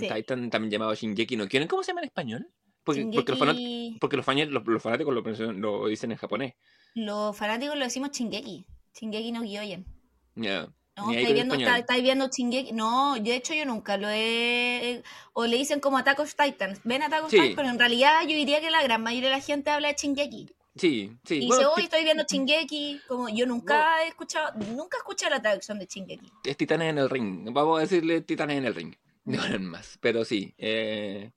Titan, 0.01 0.50
también 0.50 0.72
llamado 0.72 0.96
Shingeki 0.96 1.38
no 1.38 1.48
Kyojin. 1.48 1.68
¿Cómo 1.68 1.84
se 1.84 1.92
llama 1.92 2.01
en 2.01 2.08
español? 2.08 2.48
Porque, 2.84 3.08
porque, 3.13 3.32
los, 3.34 3.58
porque 4.00 4.18
los, 4.18 4.25
fanáticos 4.25 5.13
lo, 5.13 5.88
dicen 5.88 6.12
en 6.12 6.18
japonés. 6.18 6.56
Los 6.96 7.38
fanáticos 7.38 7.78
lo 7.78 7.84
decimos 7.84 8.10
Shingeki. 8.10 8.66
Shingeki 9.00 9.32
no 9.32 9.44
Kyojin. 9.44 9.86
Ya. 10.36 10.74
No, 10.98 11.12
estáis 11.12 11.34
viendo, 11.34 11.54
está, 11.54 11.98
viendo 11.98 12.30
Shingeki. 12.30 12.72
No, 12.72 13.16
de 13.20 13.36
hecho 13.36 13.54
yo 13.54 13.66
nunca 13.66 13.96
lo 13.98 14.10
he. 14.10 15.04
O 15.34 15.46
le 15.46 15.58
dicen 15.58 15.80
como 15.80 16.00
Attack 16.00 16.20
of 16.20 16.34
Titans. 16.34 16.82
Ven 16.84 17.04
Attack 17.04 17.25
of 17.25 17.30
Titans, 17.30 17.54
pero 17.56 17.70
en 17.70 17.78
realidad 17.78 18.22
yo 18.24 18.36
diría 18.36 18.60
que 18.60 18.72
la 18.72 18.82
gran 18.82 19.04
mayoría 19.04 19.30
de 19.30 19.36
la 19.36 19.42
gente 19.42 19.70
habla 19.70 19.89
de 19.89 19.96
Shingeki. 19.96 20.48
Sí, 20.75 21.17
sí. 21.23 21.35
Y 21.35 21.39
dice, 21.41 21.65
hoy 21.65 21.83
estoy 21.83 22.03
viendo 22.03 22.23
Chingeki. 22.23 23.01
Como 23.07 23.29
yo 23.29 23.45
nunca 23.45 24.03
he 24.03 24.07
escuchado, 24.07 24.57
nunca 24.73 24.97
escuché 24.97 25.29
la 25.29 25.41
traducción 25.41 25.79
de 25.79 25.88
Chingeki. 25.88 26.31
Es 26.43 26.57
Titanes 26.57 26.89
en 26.89 26.97
el 26.99 27.09
Ring. 27.09 27.51
Vamos 27.51 27.79
a 27.79 27.81
decirle 27.81 28.21
Titanes 28.21 28.57
en 28.57 28.65
el 28.65 28.75
Ring. 28.75 28.95
No 29.25 29.41
más. 29.59 29.97
Pero 30.01 30.25
sí. 30.25 30.53
Eh, 30.57 31.31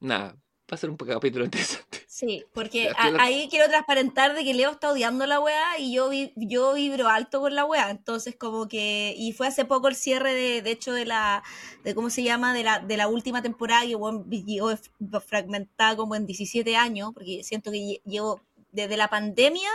nada, 0.00 0.36
va 0.70 0.74
a 0.74 0.76
ser 0.76 0.90
un 0.90 0.96
capítulo 0.96 1.44
interesante. 1.44 2.02
Sí, 2.08 2.44
porque 2.52 2.90
ahí 2.96 3.46
quiero 3.50 3.68
transparentar 3.68 4.34
de 4.34 4.42
que 4.42 4.54
Leo 4.54 4.70
está 4.72 4.90
odiando 4.90 5.26
la 5.26 5.38
weá 5.38 5.78
y 5.78 5.92
yo, 5.92 6.10
yo 6.34 6.74
vibro 6.74 7.08
alto 7.08 7.40
con 7.40 7.54
la 7.54 7.64
weá. 7.64 7.90
Entonces, 7.90 8.34
como 8.36 8.68
que. 8.68 9.14
Y 9.16 9.32
fue 9.32 9.46
hace 9.46 9.64
poco 9.64 9.88
el 9.88 9.94
cierre, 9.94 10.34
de, 10.34 10.62
de 10.62 10.70
hecho, 10.70 10.92
de 10.92 11.04
la. 11.04 11.44
de 11.84 11.94
¿Cómo 11.94 12.10
se 12.10 12.22
llama? 12.22 12.52
De 12.54 12.64
la, 12.64 12.80
de 12.80 12.96
la 12.96 13.06
última 13.06 13.42
temporada 13.42 13.82
que 13.82 13.88
llegó 14.42 14.76
fragmentada 15.24 15.94
como 15.94 16.16
en 16.16 16.26
17 16.26 16.76
años, 16.76 17.12
porque 17.14 17.44
siento 17.44 17.70
que 17.70 18.00
llevo 18.04 18.40
desde 18.72 18.96
la 18.96 19.08
pandemia. 19.08 19.70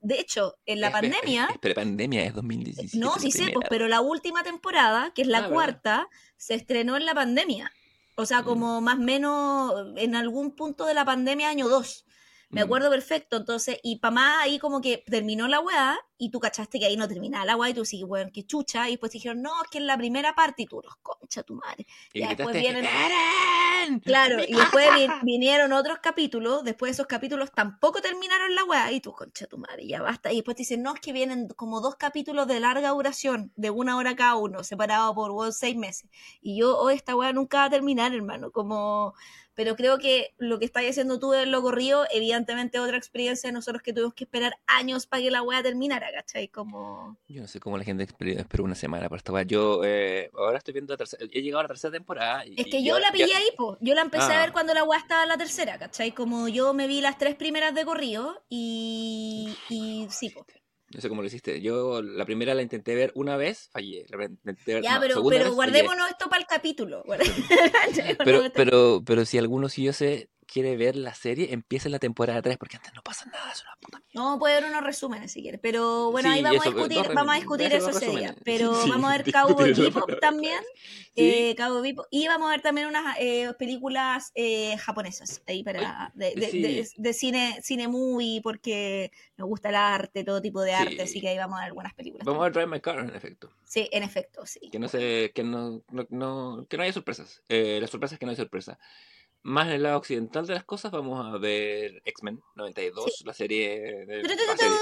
De 0.00 0.18
hecho, 0.18 0.56
en 0.66 0.80
la 0.80 0.90
pandemia. 0.90 1.48
Pero 1.60 1.76
pandemia 1.76 2.24
es 2.24 2.34
2017. 2.34 2.98
No, 2.98 3.16
sí 3.20 3.30
sé, 3.30 3.50
pues, 3.52 3.66
pero 3.70 3.86
la 3.86 4.00
última 4.00 4.42
temporada, 4.42 5.12
que 5.14 5.22
es 5.22 5.28
la 5.28 5.44
ah, 5.44 5.48
cuarta, 5.48 6.08
se 6.36 6.54
estrenó 6.54 6.96
en 6.96 7.06
la 7.06 7.14
pandemia. 7.14 7.70
O 8.14 8.26
sea, 8.26 8.42
como 8.42 8.80
más 8.80 8.98
o 8.98 9.02
menos 9.02 9.74
en 9.96 10.14
algún 10.14 10.54
punto 10.54 10.86
de 10.86 10.94
la 10.94 11.04
pandemia, 11.04 11.48
año 11.48 11.68
2. 11.68 12.04
Me 12.52 12.60
Mm. 12.60 12.64
acuerdo 12.64 12.90
perfecto, 12.90 13.38
entonces, 13.38 13.78
y 13.82 13.96
pa' 13.96 14.10
más 14.10 14.42
ahí 14.42 14.58
como 14.58 14.80
que 14.82 15.02
terminó 15.06 15.48
la 15.48 15.60
weá, 15.60 15.98
y 16.18 16.30
tú 16.30 16.38
cachaste 16.38 16.78
que 16.78 16.84
ahí 16.84 16.96
no 16.98 17.08
terminaba 17.08 17.46
la 17.46 17.56
weá, 17.56 17.70
y 17.70 17.74
tú 17.74 17.84
sí, 17.86 18.04
weón, 18.04 18.30
que 18.30 18.44
chucha, 18.46 18.88
y 18.88 18.92
después 18.92 19.10
te 19.10 19.16
dijeron, 19.16 19.40
no, 19.40 19.50
es 19.62 19.70
que 19.70 19.78
en 19.78 19.86
la 19.86 19.96
primera 19.96 20.34
parte, 20.34 20.62
y 20.62 20.66
tú, 20.66 20.80
los 20.84 20.94
concha 20.96 21.42
tu 21.42 21.54
madre. 21.54 21.86
Y 22.12 22.20
después 22.26 22.54
vienen- 22.54 22.84
"¡Eren! 22.84 24.00
Claro, 24.00 24.36
¡Mi 24.36 24.42
y 24.48 24.52
después 24.52 24.86
vi- 24.94 25.06
casa!". 25.06 25.20
vinieron 25.24 25.72
otros 25.72 25.98
capítulos, 26.00 26.62
después 26.62 26.90
de 26.90 26.92
esos 26.92 27.06
capítulos 27.06 27.50
tampoco 27.52 28.02
terminaron 28.02 28.54
la 28.54 28.64
weá, 28.64 28.92
y 28.92 29.00
tú, 29.00 29.12
concha 29.12 29.46
tu 29.46 29.56
madre, 29.56 29.86
ya 29.86 30.02
basta. 30.02 30.30
Y 30.30 30.36
después 30.36 30.54
te 30.56 30.60
dicen, 30.62 30.82
no, 30.82 30.94
es 30.94 31.00
que 31.00 31.12
vienen 31.14 31.48
como 31.56 31.80
dos 31.80 31.96
capítulos 31.96 32.46
de 32.46 32.60
larga 32.60 32.90
duración, 32.90 33.50
de 33.56 33.70
una 33.70 33.96
hora 33.96 34.14
cada 34.14 34.36
uno, 34.36 34.62
separados 34.62 35.14
por 35.14 35.30
weón, 35.30 35.54
seis 35.54 35.74
meses. 35.74 36.10
Y 36.42 36.58
yo, 36.60 36.78
oh, 36.78 36.90
esta 36.90 37.16
weá 37.16 37.32
nunca 37.32 37.58
va 37.58 37.64
a 37.64 37.70
terminar, 37.70 38.14
hermano, 38.14 38.50
como... 38.52 39.14
Pero 39.54 39.76
creo 39.76 39.98
que 39.98 40.32
lo 40.38 40.58
que 40.58 40.64
estás 40.64 40.82
haciendo 40.88 41.18
tú 41.18 41.34
en 41.34 41.50
lo 41.52 41.60
corrido, 41.60 42.06
evidentemente 42.10 42.78
otra 42.80 42.96
experiencia 42.96 43.48
de 43.48 43.52
nosotros 43.54 43.82
que 43.82 43.92
tuvimos 43.92 44.14
que 44.14 44.24
esperar 44.24 44.54
años 44.66 45.06
para 45.06 45.22
que 45.22 45.30
la 45.30 45.42
weá 45.42 45.62
terminara, 45.62 46.10
¿cachai? 46.12 46.48
Como... 46.48 47.18
Yo 47.28 47.42
no 47.42 47.48
sé 47.48 47.60
cómo 47.60 47.76
la 47.76 47.84
gente 47.84 48.06
esper- 48.08 48.38
esperó 48.38 48.64
una 48.64 48.74
semana 48.74 49.08
para 49.10 49.18
esta 49.18 49.30
weá. 49.32 49.42
Yo 49.42 49.82
eh, 49.84 50.30
ahora 50.34 50.56
estoy 50.58 50.72
viendo 50.72 50.94
la 50.94 50.96
tercera. 50.96 51.24
He 51.30 51.42
llegado 51.42 51.60
a 51.60 51.62
la 51.64 51.68
tercera 51.68 51.92
temporada. 51.92 52.46
y- 52.46 52.54
Es 52.58 52.66
que 52.66 52.82
yo 52.82 52.98
la 52.98 53.12
pillé 53.12 53.28
ya- 53.28 53.36
ahí, 53.38 53.48
po. 53.56 53.76
Yo 53.80 53.94
la 53.94 54.00
empecé 54.02 54.32
Ah. 54.32 54.38
a 54.38 54.40
ver 54.40 54.52
cuando 54.52 54.72
la 54.72 54.84
weá 54.84 54.98
estaba 54.98 55.22
en 55.24 55.28
la 55.28 55.36
tercera, 55.36 55.78
¿cachai? 55.78 56.12
Como 56.12 56.48
yo 56.48 56.72
me 56.72 56.86
vi 56.86 57.00
las 57.02 57.18
tres 57.18 57.34
primeras 57.34 57.74
de 57.74 57.84
corrido 57.84 58.42
y, 58.48 59.54
y 59.68 60.06
sí, 60.10 60.30
po. 60.30 60.46
No 60.94 61.00
sé 61.00 61.08
cómo 61.08 61.22
lo 61.22 61.28
hiciste. 61.28 61.60
Yo 61.60 62.02
la 62.02 62.24
primera 62.24 62.54
la 62.54 62.62
intenté 62.62 62.94
ver 62.94 63.12
una 63.14 63.36
vez, 63.36 63.68
fallé. 63.72 64.06
La 64.10 64.16
ver 64.16 64.30
Ya, 64.82 64.94
no, 64.96 65.00
pero, 65.00 65.14
pero 65.16 65.28
vez, 65.28 65.38
fallé. 65.42 65.54
guardémonos 65.54 66.10
esto 66.10 66.28
para 66.28 66.40
el 66.40 66.46
capítulo. 66.46 67.04
Pero, 68.24 68.42
pero, 68.54 69.02
pero 69.04 69.24
si 69.24 69.38
alguno 69.38 69.68
si 69.68 69.82
yo 69.84 69.92
sé 69.92 70.28
quiere 70.46 70.76
ver 70.76 70.96
la 70.96 71.14
serie, 71.14 71.52
empieza 71.52 71.88
en 71.88 71.92
la 71.92 71.98
temporada 71.98 72.42
3, 72.42 72.56
porque 72.58 72.76
antes 72.76 72.92
no 72.94 73.02
pasa 73.02 73.26
nada, 73.26 73.50
es 73.52 73.62
una 73.62 73.76
puta 73.80 73.98
mierda. 73.98 74.12
No, 74.14 74.38
puede 74.38 74.60
ver 74.60 74.70
unos 74.70 74.82
resúmenes 74.84 75.32
si 75.32 75.42
quieres. 75.42 75.60
Pero 75.62 76.10
bueno, 76.10 76.28
Sí, 76.28 76.34
ahí 76.36 76.42
vamos 76.42 76.66
a 76.66 76.70
discutir, 76.70 77.14
vamos 77.14 77.32
a 77.32 77.36
discutir 77.36 77.72
eso 77.72 77.90
ese 77.90 78.08
día. 78.10 78.34
Pero 78.44 78.74
Sí, 78.82 78.90
vamos 78.90 79.10
a 79.10 79.16
ver 79.18 79.32
Cowboy 79.32 79.72
Bebop 79.72 80.20
también. 80.20 80.60
Sí. 81.14 81.30
Eh, 81.50 81.54
Cowboy. 81.56 81.94
Y 82.10 82.26
vamos 82.28 82.48
a 82.48 82.50
ver 82.52 82.62
también 82.62 82.86
unas 82.86 83.16
eh, 83.18 83.52
películas 83.58 84.32
eh, 84.34 84.76
japonesas 84.78 85.42
ahí 85.46 85.62
para 85.62 86.10
de, 86.14 86.34
de- 86.34 86.50
sí. 86.50 86.62
de- 86.62 86.88
de 86.96 87.12
cine, 87.12 87.58
cine 87.62 87.88
movie, 87.88 88.40
porque 88.42 89.10
nos 89.36 89.48
gusta 89.48 89.68
el 89.70 89.74
arte, 89.76 90.24
todo 90.24 90.40
tipo 90.42 90.60
de 90.62 90.72
arte, 90.74 90.96
Sí. 90.96 91.00
así 91.02 91.20
que 91.20 91.28
ahí 91.28 91.36
vamos 91.38 91.56
a 91.56 91.60
ver 91.60 91.66
algunas 91.68 91.94
películas. 91.94 92.24
Vamos 92.26 92.40
a 92.40 92.44
ver 92.44 92.52
Drive 92.52 92.66
My 92.66 92.80
Car, 92.80 92.98
en 92.98 93.14
efecto. 93.14 93.50
Sí, 93.64 93.88
en 93.92 94.02
efecto, 94.02 94.44
sí. 94.46 94.60
Que 94.70 94.78
no 94.78 94.88
sé, 94.88 95.32
que 95.34 95.42
no, 95.42 95.82
no, 95.90 96.06
no- 96.10 96.66
que 96.68 96.76
no 96.76 96.82
haya 96.82 96.92
sorpresas. 96.92 97.42
Eh, 97.48 97.78
la 97.80 97.86
sorpresa 97.86 98.14
es 98.14 98.18
que 98.18 98.26
no 98.26 98.30
hay 98.30 98.36
sorpresa. 98.36 98.78
Más 99.42 99.66
en 99.66 99.74
el 99.74 99.82
lado 99.82 99.98
occidental 99.98 100.46
de 100.46 100.54
las 100.54 100.64
cosas, 100.64 100.92
vamos 100.92 101.24
a 101.24 101.36
ver 101.38 102.00
X-Men 102.04 102.40
92, 102.54 103.22
la 103.24 103.34
serie 103.34 104.06
de 104.06 104.22
la 104.22 104.56
serie. 104.56 104.76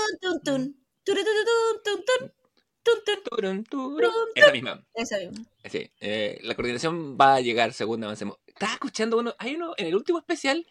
Turun, 3.24 3.64
turun. 3.64 4.02
Esa 4.34 4.52
misma. 4.52 4.84
Eso 4.94 5.16
mismo. 5.16 5.46
Sí, 5.64 5.90
eh, 6.00 6.38
la 6.42 6.54
coordinación 6.54 7.16
va 7.18 7.36
a 7.36 7.40
llegar 7.40 7.72
según 7.72 8.04
avancemos. 8.04 8.38
Estaba 8.46 8.72
escuchando 8.72 9.18
uno, 9.18 9.34
hay 9.38 9.54
uno, 9.54 9.72
en 9.76 9.86
el 9.86 9.94
último 9.94 10.18
especial, 10.18 10.66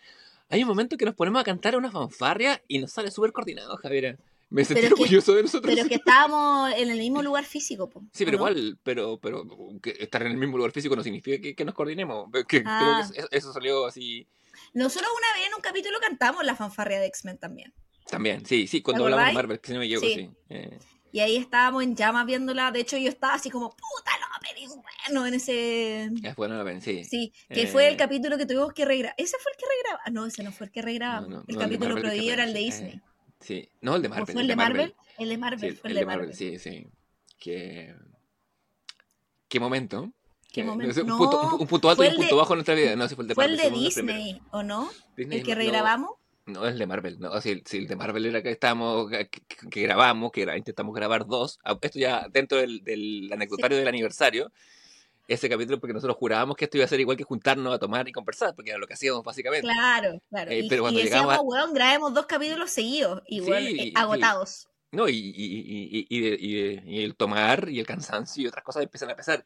hay 0.50 0.62
un 0.62 0.70
momento 0.70 0.98
que 0.98 1.06
nos 1.06 1.16
ponemos 1.16 1.42
a 1.42 1.44
cantar 1.44 1.76
una 1.76 1.92
fanfarria 1.92 2.62
y 2.68 2.80
nos 2.80 2.92
sale 2.92 3.12
súper 3.12 3.32
coordinado, 3.32 3.78
Javier. 3.78 4.20
Me 4.52 4.66
sentí 4.66 4.82
Pero 4.82 4.88
es 4.96 4.98
que- 4.98 5.04
orgulloso 5.04 5.34
de 5.36 5.44
nosotros. 5.44 5.70
Pero 5.72 5.84
es 5.84 5.88
que 5.90 5.96
estábamos 5.96 6.72
en 6.76 6.90
el 6.90 6.98
mismo 6.98 7.22
lugar 7.22 7.46
físico, 7.46 7.88
po, 7.90 8.02
Sí, 8.14 8.26
pero 8.26 8.38
¿o 8.38 8.42
no? 8.46 8.50
igual, 8.50 8.80
pero, 8.84 9.20
pero 9.20 9.46
que 9.82 9.96
estar 10.00 10.22
en 10.24 10.32
el 10.32 10.38
mismo 10.38 10.58
lugar 10.58 10.72
físico 10.72 10.96
no 10.96 11.04
significa 11.04 11.40
que, 11.42 11.56
que 11.56 11.66
nos 11.66 11.76
coordinemos. 11.76 12.30
Que, 12.48 12.64
Ah. 12.66 13.04
Creo 13.12 13.28
que 13.30 13.38
eso, 13.38 13.54
salió 13.54 13.86
así 13.86 14.28
Nosotros 14.74 15.10
una 15.16 15.40
vez 15.40 15.48
en 15.48 15.54
un 15.56 15.62
capítulo 15.62 15.98
cantamos 16.02 16.44
la 16.46 16.56
fanfarria 16.56 17.00
de 17.00 17.06
X-Men 17.08 17.38
también. 17.38 17.74
también. 18.10 18.44
Sí, 18.46 18.66
sí, 18.68 18.82
cuando 18.82 19.04
¿Te 19.04 19.06
hablamos 19.14 19.28
de? 19.28 19.34
Marvel, 19.34 19.60
que 19.60 19.68
si 19.68 19.74
no 19.74 19.80
me 19.80 19.86
equivoco, 19.86 20.08
Sí. 20.08 20.14
sí. 20.16 20.30
Eh, 20.50 20.80
Y 21.12 21.20
ahí 21.22 21.38
estábamos 21.38 21.84
en 21.84 21.96
llamas 21.96 22.26
viéndola. 22.28 22.72
De 22.72 22.80
hecho, 22.82 22.96
yo 22.98 23.10
estaba 23.10 23.34
así 23.36 23.50
como, 23.50 23.70
puta, 23.72 24.12
no, 24.20 24.28
pero 24.42 24.82
bueno, 25.08 25.26
en 25.28 25.34
ese... 25.36 26.04
es 26.24 26.36
bueno 26.36 26.56
la 26.58 26.64
ven, 26.64 26.82
sí. 26.82 27.04
Sí, 27.04 27.34
que 27.50 27.64
Eh, 27.64 27.68
fue 27.68 27.88
el 27.88 27.98
capítulo 27.98 28.38
que 28.38 28.46
tuvimos 28.46 28.74
que 28.74 28.86
regrabar. 28.86 29.16
¿Ese 29.18 29.36
fue 29.42 29.52
el 29.52 29.58
que 29.58 29.66
regrababa? 29.76 30.04
No, 30.12 30.26
ese 30.28 30.44
no 30.44 30.52
fue 30.52 30.68
el 30.68 30.72
que 30.72 30.82
regrabamos. 30.84 31.30
No, 31.30 31.36
no, 31.38 31.44
el 31.48 31.56
no, 31.56 31.62
capítulo 31.62 31.96
es 31.96 32.02
prohibido 32.02 32.34
era 32.34 32.44
el 32.44 32.54
de 32.54 32.60
Disney. 32.60 32.94
eh, 32.94 33.02
Sí, 33.40 33.70
no, 33.82 33.96
el 33.96 34.02
de 34.02 34.08
¿O 34.08 34.12
Marvel. 34.12 34.34
fue 34.34 34.42
el 34.42 34.48
de 34.48 34.56
Marvel? 34.56 34.96
El 35.18 35.30
de 35.30 35.38
Marvel, 35.38 35.72
Sí, 35.72 35.78
fue 35.78 35.90
el, 35.92 35.96
de 35.98 36.06
Marvel. 36.06 36.34
sí, 36.34 36.60
sí. 36.60 36.88
Que... 37.38 37.96
¿Qué 39.48 39.60
momento? 39.60 40.12
¿Qué 40.52 40.62
Eh, 40.62 40.64
momento? 40.64 40.94
no 40.96 41.02
un, 41.02 41.08
No, 41.08 41.18
punto, 41.18 41.58
un 41.58 41.68
punto 41.68 41.90
alto 41.90 42.04
y 42.04 42.08
un 42.08 42.14
de- 42.14 42.18
punto 42.20 42.36
bajo 42.38 42.54
en 42.54 42.58
nuestra 42.58 42.76
vida. 42.76 42.96
No, 42.96 43.06
ese 43.06 43.16
fue 43.16 43.24
el 43.24 43.28
de 43.30 43.36
Fue 43.36 43.46
el 43.46 43.56
Marvel. 43.56 43.74
de. 43.74 43.80
Disney, 43.80 44.42
¿o 44.52 44.64
no? 44.64 44.90
Disney, 45.16 45.40
El 45.40 45.46
que 45.46 45.52
no, 45.56 45.58
regrabamos. 45.60 46.12
No, 46.46 46.66
es 46.66 46.74
el 46.74 46.80
de 46.80 46.88
Marvel. 46.88 47.20
No, 47.20 47.40
si, 47.42 47.62
si 47.66 47.78
el 47.78 47.88
de 47.88 47.96
Marvel 47.96 48.26
era 48.26 48.42
que 48.42 48.50
estábamos, 48.52 49.10
que, 49.12 49.82
grabamos, 49.82 50.32
que 50.32 50.42
era- 50.42 50.58
intentamos 50.58 50.94
grabar 50.96 51.26
dos. 51.28 51.60
Ah, 51.64 51.78
Esto 51.82 52.00
ya 52.00 52.28
dentro 52.32 52.58
del, 52.58 52.84
del 52.84 53.30
anecdotario 53.32 53.78
del 53.78 53.88
aniversario. 53.88 54.52
Ese 55.30 55.48
capítulo, 55.48 55.80
porque 55.80 55.94
nosotros 55.94 56.18
jurábamos 56.18 56.58
que 56.58 56.66
esto 56.66 56.78
iba 56.78 56.86
a 56.86 56.88
ser 56.90 57.00
igual 57.00 57.16
que 57.16 57.24
juntarnos 57.24 57.74
a 57.74 57.78
tomar 57.78 58.08
y 58.08 58.12
conversar, 58.12 58.56
porque 58.56 58.72
era 58.72 58.80
lo 58.80 58.88
que 58.88 58.96
hacíamos 58.96 59.24
básicamente. 59.24 59.68
Claro, 59.68 60.20
claro. 60.30 60.50
Eh, 60.52 60.60
y, 60.62 60.70
pero 60.70 60.82
cuando 60.84 61.00
y 61.00 61.04
decíamos, 61.04 61.32
llegamos 61.34 61.54
weón, 61.54 61.74
grabemos 61.74 62.14
dos 62.14 62.26
capítulos 62.26 62.72
seguidos. 62.72 63.22
Y, 63.28 63.42
weón, 63.42 63.64
Sí, 63.64 63.68
eh, 63.80 63.84
sí. 63.84 63.94
agotados. 63.96 64.68
No, 64.92 65.08
y, 65.08 65.14
y, 65.16 65.22
y, 65.46 66.00
y, 66.00 66.08
y 66.10 66.22
de- 66.22 66.38
y 66.40 66.54
de- 66.56 66.84
y 66.84 67.04
el 67.04 67.16
tomar 67.16 67.70
y 67.70 67.80
el 67.80 67.86
cansancio 67.86 68.42
y 68.44 68.48
otras 68.48 68.64
cosas 68.64 68.82
empiezan 68.82 69.12
a 69.12 69.16
pesar. 69.16 69.46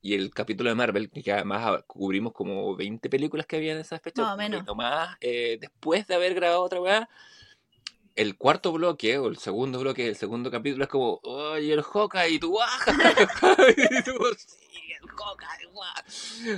Y 0.00 0.14
el 0.14 0.30
capítulo 0.32 0.70
de 0.70 0.76
Marvel, 0.76 1.10
que 1.10 1.32
además 1.32 1.82
cubrimos 1.88 2.32
como 2.32 2.76
20 2.76 3.10
películas 3.10 3.46
que 3.46 3.56
había 3.56 3.72
en 3.72 3.78
esa 3.78 3.98
fecha, 3.98 4.22
Más 4.22 4.34
o 4.34 4.36
menos. 4.36 4.64
no 4.64 4.76
más, 4.76 5.16
eh, 5.20 5.58
después 5.60 6.06
de 6.06 6.14
haber 6.14 6.34
grabado 6.34 6.62
otra 6.62 6.80
weá, 6.80 7.08
el 8.16 8.36
cuarto 8.36 8.72
bloque 8.72 9.18
o 9.18 9.28
el 9.28 9.36
segundo 9.36 9.78
bloque, 9.78 10.08
el 10.08 10.16
segundo 10.16 10.50
capítulo 10.50 10.84
es 10.84 10.90
como, 10.90 11.20
¡ay, 11.52 11.70
el 11.70 11.82
Hawkeye! 11.82 12.30
Y 12.30 12.38
tú, 12.38 12.58
¡ah! 12.60 12.66
y 13.76 14.02
tú, 14.02 14.12
¡sí, 14.36 14.78
el 15.00 15.08
Hawkeye! 15.08 15.66
¡guau! 15.72 15.90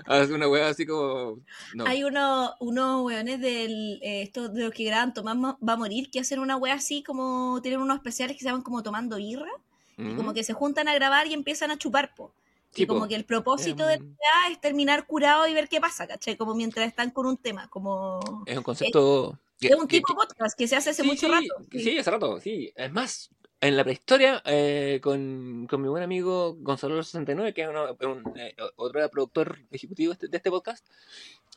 Hace 0.07 0.33
una 0.33 0.49
weá 0.49 0.69
así 0.69 0.87
como. 0.87 1.41
No. 1.75 1.85
Hay 1.87 2.05
uno, 2.05 2.55
unos 2.61 3.05
weones 3.05 3.41
del, 3.41 3.99
eh, 4.03 4.23
estos 4.23 4.55
de 4.55 4.65
los 4.65 4.73
que 4.73 4.85
graban 4.85 5.13
Tomás 5.13 5.37
va 5.37 5.73
a 5.73 5.77
morir, 5.77 6.11
que 6.11 6.21
hacen 6.21 6.39
una 6.39 6.57
wea 6.57 6.75
así 6.75 7.03
como, 7.03 7.61
tienen 7.63 7.81
unos 7.81 7.97
especiales 7.97 8.37
que 8.37 8.41
se 8.41 8.47
llaman 8.47 8.63
como 8.63 8.83
tomando 8.83 9.17
birra, 9.17 9.51
y 9.97 10.03
Mm, 10.03 10.17
como 10.17 10.33
que 10.33 10.45
se 10.45 10.53
juntan 10.53 10.87
a 10.87 10.95
grabar 10.95 11.27
y 11.27 11.35
empiezan 11.35 11.73
a 11.73 11.79
chupar, 11.79 12.15
po. 12.15 12.33
y 12.77 12.87
como 12.87 13.09
que 13.09 13.17
el 13.17 13.25
propósito 13.25 13.85
de 13.85 13.97
la 13.97 14.05
Em, 14.05 14.11
weá 14.11 14.53
es 14.53 14.61
terminar 14.61 15.07
curado 15.07 15.49
y 15.49 15.55
ver 15.55 15.69
qué 15.69 15.81
pasa, 15.81 16.07
¿cachai? 16.07 16.37
Como 16.37 16.55
mientras 16.55 16.87
están 16.87 17.11
con 17.11 17.27
un 17.27 17.37
tema, 17.37 17.67
como... 17.69 18.45
Es 18.47 18.57
un 18.57 18.63
concepto. 18.63 19.37
Que- 19.61 19.69
Es 19.69 19.75
un 19.75 19.87
que- 19.89 19.99
tipo 19.99 20.15
podcast 20.15 20.57
que 20.57 20.67
se 20.69 20.77
hace 20.77 20.91
hace 20.91 21.03
Sí, 21.03 21.09
mucho 21.09 21.27
sí, 21.27 21.33
rato. 21.33 21.67
Sí. 21.73 21.99
hace 21.99 22.11
rato, 22.11 22.41
sí. 22.41 22.73
Es 22.77 22.93
más, 22.93 23.31
en 23.61 23.77
la 23.77 23.85
prehistoria, 23.85 24.43
eh, 24.47 25.01
con, 25.03 25.67
con 25.69 25.83
mi 25.83 25.89
buen 25.89 26.03
amigo 26.03 26.55
Gonzalo 26.61 27.03
69, 27.03 27.53
que 27.55 27.63
es 27.63 27.69
uno- 27.69 27.97
un, 28.01 28.39
eh, 28.39 28.55
otro 28.77 29.09
productor 29.11 29.59
ejecutivo 29.71 30.11
de 30.11 30.15
este, 30.15 30.29
de 30.29 30.37
este 30.37 30.51
podcast, 30.51 30.87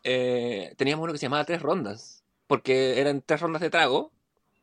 eh, 0.03 0.74
teníamos 0.77 1.03
uno 1.03 1.13
que 1.13 1.20
se 1.20 1.25
llamaba 1.27 1.46
Tres 1.46 1.62
Rondas, 1.62 2.24
porque 2.48 3.00
eran 3.00 3.22
tres 3.22 3.39
rondas 3.41 3.62
de 3.62 3.70
trago, 3.70 4.12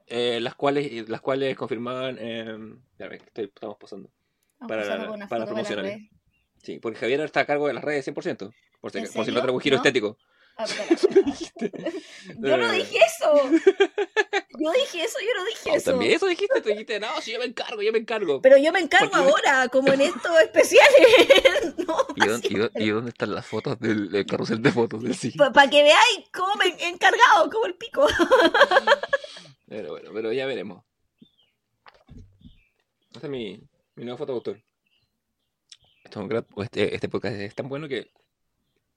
eh, 0.07 0.41
las 0.41 0.55
cuales 0.55 1.09
las 1.09 1.21
cuales 1.21 1.57
confirmaban... 1.57 2.17
Eh, 2.19 2.59
ya 2.99 3.09
ves, 3.09 3.23
estoy, 3.23 3.45
estamos 3.45 3.77
pasando. 3.79 4.11
Vamos 4.59 4.69
para- 5.29 5.29
para 5.29 5.45
redes. 5.63 6.09
Sí, 6.63 6.81
porque 6.81 6.99
Javier 6.99 7.21
está 7.21 7.41
a 7.41 7.47
cargo 7.47 7.69
de 7.69 7.75
las 7.75 7.85
redes 7.85 8.05
100%, 8.05 8.53
por 8.81 8.91
si, 8.91 8.99
¿En 8.99 9.13
por 9.13 9.25
si 9.25 9.31
no 9.31 9.41
trae 9.41 9.53
un 9.55 9.61
giro 9.61 9.77
¿No? 9.77 9.83
estético. 9.83 10.19
Ah. 10.59 10.67
Yo 12.41 12.57
no 12.57 12.73
Eh. 12.73 12.77
dije 12.79 12.99
eso. 12.99 13.51
Yo 14.59 14.73
dije 14.73 15.05
eso, 15.05 15.19
yo 15.21 15.35
no 15.37 15.45
dije 15.45 15.71
Oh, 15.71 15.77
eso. 15.77 15.91
También 15.93 16.13
eso 16.13 16.27
dijiste, 16.27 16.61
tú 16.61 16.69
dijiste, 16.71 16.99
no, 16.99 17.21
si 17.21 17.33
yo 17.33 17.39
me 17.39 17.45
encargo, 17.45 17.81
yo 17.81 17.93
me 17.93 17.99
encargo. 18.01 18.43
Pero 18.43 18.57
yo 18.59 18.73
me 18.73 18.81
encargo 18.81 19.15
ahora, 19.15 19.69
como 19.69 19.93
en 19.93 20.01
estos 20.01 20.41
especiales. 20.41 21.77
no, 21.87 21.97
¿Y 22.17 22.27
dónde, 22.27 22.71
y 22.75 23.09
están 23.09 23.35
las 23.35 23.47
fotos 23.47 23.79
del, 23.79 24.11
del 24.11 24.27
carrusel 24.27 24.61
de 24.61 24.73
fotos 24.73 25.01
del 25.03 25.15
sí? 25.15 25.31
Para 25.31 25.71
que 25.71 25.83
veáis 25.85 26.29
cómo 26.33 26.53
me 26.57 26.67
he 26.67 26.89
encargado, 26.89 27.49
como 27.51 27.67
el 27.67 27.77
pico. 27.77 28.07
Pero 29.69 29.91
bueno, 29.91 30.11
pero 30.15 30.33
ya 30.33 30.47
veremos. 30.47 30.83
Este 33.15 33.27
es 33.27 33.31
mi, 33.31 33.61
mi 33.97 34.05
nuevo 34.05 34.17
fotoautor. 34.17 34.59
Este, 36.63 36.95
este 36.95 37.09
podcast 37.11 37.37
es 37.37 37.55
tan 37.55 37.69
bueno 37.69 37.87
que 37.87 38.11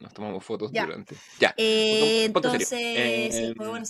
nos 0.01 0.13
tomamos 0.13 0.43
fotos 0.43 0.71
Ya. 0.71 0.85
durante. 0.85 1.15
Ya. 1.39 1.53
Eh, 1.57 2.25
entonces, 2.25 2.67
serio. 2.67 2.87
Eh, 2.89 3.29
sí, 3.31 3.53
fue. 3.55 3.81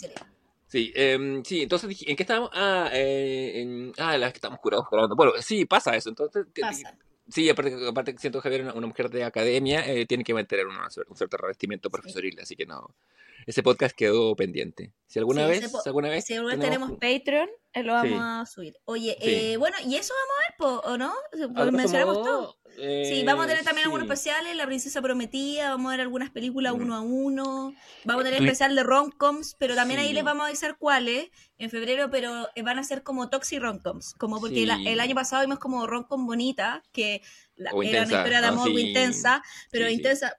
Sí, 0.68 0.91
em, 0.96 1.44
sí, 1.44 1.63
entonces 1.63 1.89
dije, 1.89 2.10
¿en 2.10 2.15
qué 2.15 2.24
estábamos? 2.24 2.50
Ah, 2.53 2.89
eh, 2.94 3.62
en, 3.62 3.91
ah, 3.98 4.18
las 4.18 4.32
que 4.32 4.38
estamos 4.38 4.60
curados 4.60 4.86
grabando. 4.89 5.18
Bueno, 5.18 5.34
sí, 5.41 5.65
pasa 5.65 5.96
eso. 5.98 6.08
Entonces, 6.08 6.46
Pasa. 6.62 6.98
sí, 7.27 7.50
aparte, 7.50 7.75
aparte 7.89 8.15
siento 8.18 8.39
que 8.39 8.44
Javier, 8.44 8.62
una, 8.62 8.74
una 8.75 8.88
mujer 8.88 9.10
de 9.10 9.25
academia, 9.25 9.86
eh, 9.86 10.06
tiene 10.06 10.24
que 10.24 10.34
mantener 10.34 10.68
una 10.68 10.88
un 11.08 11.18
cierto 11.18 11.36
revestimiento 11.36 11.89
profesoril, 11.89 12.39
así 12.39 12.56
que 12.56 12.65
no, 12.65 12.96
ese 13.45 13.63
podcast 13.63 13.95
quedó 13.95 14.36
pendiente. 14.36 14.93
Si 15.07 15.19
alguna 15.19 15.43
Sí, 15.45 15.50
vez, 15.50 15.71
si 15.71 15.89
alguna 15.89 16.10
vez 16.10 16.25
Si 16.25 16.33
alguna 16.33 16.55
vez 16.55 16.63
tenemos 16.63 16.91
Patreon, 16.93 17.50
eh, 17.74 17.83
lo 17.83 17.93
vamos 17.93 18.10
Sí. 18.12 18.17
a 18.17 18.45
subir. 18.45 18.74
Oye, 18.86 19.17
Sí. 19.19 19.29
eh, 19.29 19.57
bueno, 19.57 19.75
y 19.86 19.95
eso 19.98 20.13
vamos 20.13 20.36
a 20.38 20.41
ver, 20.41 20.55
po, 20.57 20.89
¿o 20.89 20.98
no? 20.98 21.71
mencionamos 21.71 22.15
modo, 22.17 22.24
todo. 22.25 22.57
Sí, 22.74 22.81
eh, 22.81 23.24
vamos 23.25 23.43
a 23.45 23.50
tener 23.50 23.65
también 23.65 23.86
algunos 23.88 24.07
sí. 24.07 24.13
especiales, 24.13 24.55
La 24.55 24.65
Princesa 24.65 25.01
Prometida, 25.01 25.69
vamos 25.71 25.89
a 25.89 25.91
ver 25.91 26.01
algunas 26.01 26.29
películas 26.29 26.74
Mm. 26.74 26.81
uno 26.81 26.95
a 26.95 27.01
uno, 27.01 27.74
vamos 28.05 28.21
a 28.21 28.25
tener 28.29 28.41
especial 28.41 28.74
de 28.75 28.83
romcoms, 28.83 29.55
pero 29.60 29.75
también 29.75 30.00
ahí 30.00 30.13
les 30.13 30.24
vamos 30.24 30.43
a 30.43 30.48
avisar 30.48 30.77
cuáles 30.77 31.29
en 31.57 31.69
febrero, 31.69 32.10
pero 32.10 32.48
eh, 32.55 32.62
van 32.62 32.79
a 32.79 32.83
ser 32.86 33.03
como 33.03 33.29
toxi 33.29 33.60
romcoms, 33.60 34.13
como 34.13 34.39
porque 34.39 34.65
la- 34.65 34.79
el 34.86 35.00
año 35.01 35.15
pasado 35.15 35.41
vimos 35.41 35.60
como 35.60 35.86
romcom 35.88 36.25
bonita, 36.25 36.81
que 36.93 37.21
la- 37.55 37.71
era 37.71 38.03
una 38.03 38.17
historia 38.17 38.39
de 38.41 38.48
¿no? 38.48 38.53
amor 38.53 38.71
muy 38.71 38.83
intensa, 38.88 39.43
pero 39.71 39.89
intensa 39.89 40.38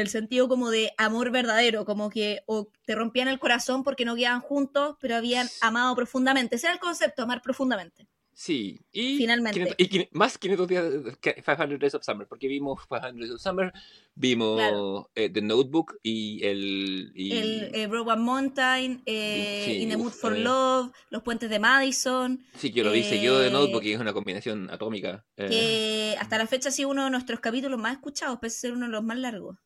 el 0.00 0.08
sentido 0.08 0.48
como 0.48 0.70
de 0.70 0.92
amor 0.98 1.30
verdadero, 1.30 1.84
como 1.84 2.10
que 2.10 2.42
o 2.46 2.68
te 2.84 2.94
rompían 2.94 3.28
el 3.28 3.38
corazón 3.38 3.84
porque 3.84 4.04
no 4.04 4.16
quedaban 4.16 4.40
juntos, 4.40 4.96
pero 5.00 5.16
habían 5.16 5.48
amado 5.60 5.94
profundamente. 5.94 6.56
Ese 6.56 6.66
era 6.66 6.74
el 6.74 6.80
concepto, 6.80 7.22
amar 7.22 7.42
profundamente. 7.42 8.08
Sí, 8.34 8.80
y, 8.90 9.16
Finalmente. 9.16 9.60
500 9.76 9.76
y 9.78 10.08
más 10.18 10.36
500 10.38 10.66
días, 10.68 10.84
que 11.20 11.34
500 11.34 11.78
Days 11.78 11.94
of 11.94 12.04
Summer, 12.04 12.26
porque 12.26 12.48
vimos 12.48 12.80
500 12.88 13.16
Days 13.20 13.30
of 13.30 13.40
Summer, 13.40 13.72
vimos 14.16 14.56
Claro. 14.56 15.10
eh, 15.14 15.30
The 15.30 15.40
Notebook 15.40 15.98
y 16.02 16.44
el... 16.44 17.12
Y, 17.14 17.32
El 17.32 17.70
eh, 17.72 17.88
Mountain, 17.88 19.02
eh, 19.06 19.62
Sí, 19.66 19.72
In 19.82 19.90
the 19.90 19.96
Mood 19.96 20.08
uf, 20.08 20.20
for 20.20 20.36
eh. 20.36 20.40
Love, 20.40 20.90
Los 21.10 21.22
Puentes 21.22 21.48
de 21.48 21.60
Madison, 21.60 22.44
sí, 22.58 22.72
yo 22.72 22.82
lo 22.82 22.90
vi 22.90 23.04
seguido 23.04 23.38
de 23.38 23.48
eh, 23.48 23.50
Notebook 23.52 23.84
y 23.84 23.92
es 23.92 24.00
una 24.00 24.12
combinación 24.12 24.68
atómica. 24.68 25.24
eh, 25.36 25.48
que 25.48 26.16
hasta 26.18 26.36
la 26.36 26.48
fecha 26.48 26.70
ha 26.70 26.72
sido 26.72 26.88
uno 26.88 27.04
de 27.04 27.10
nuestros 27.10 27.38
capítulos 27.38 27.78
más 27.78 27.92
escuchados, 27.92 28.40
pese 28.40 28.56
a 28.56 28.60
ser 28.62 28.72
uno 28.72 28.86
de 28.86 28.92
los 28.92 29.04
más 29.04 29.18
largos. 29.18 29.58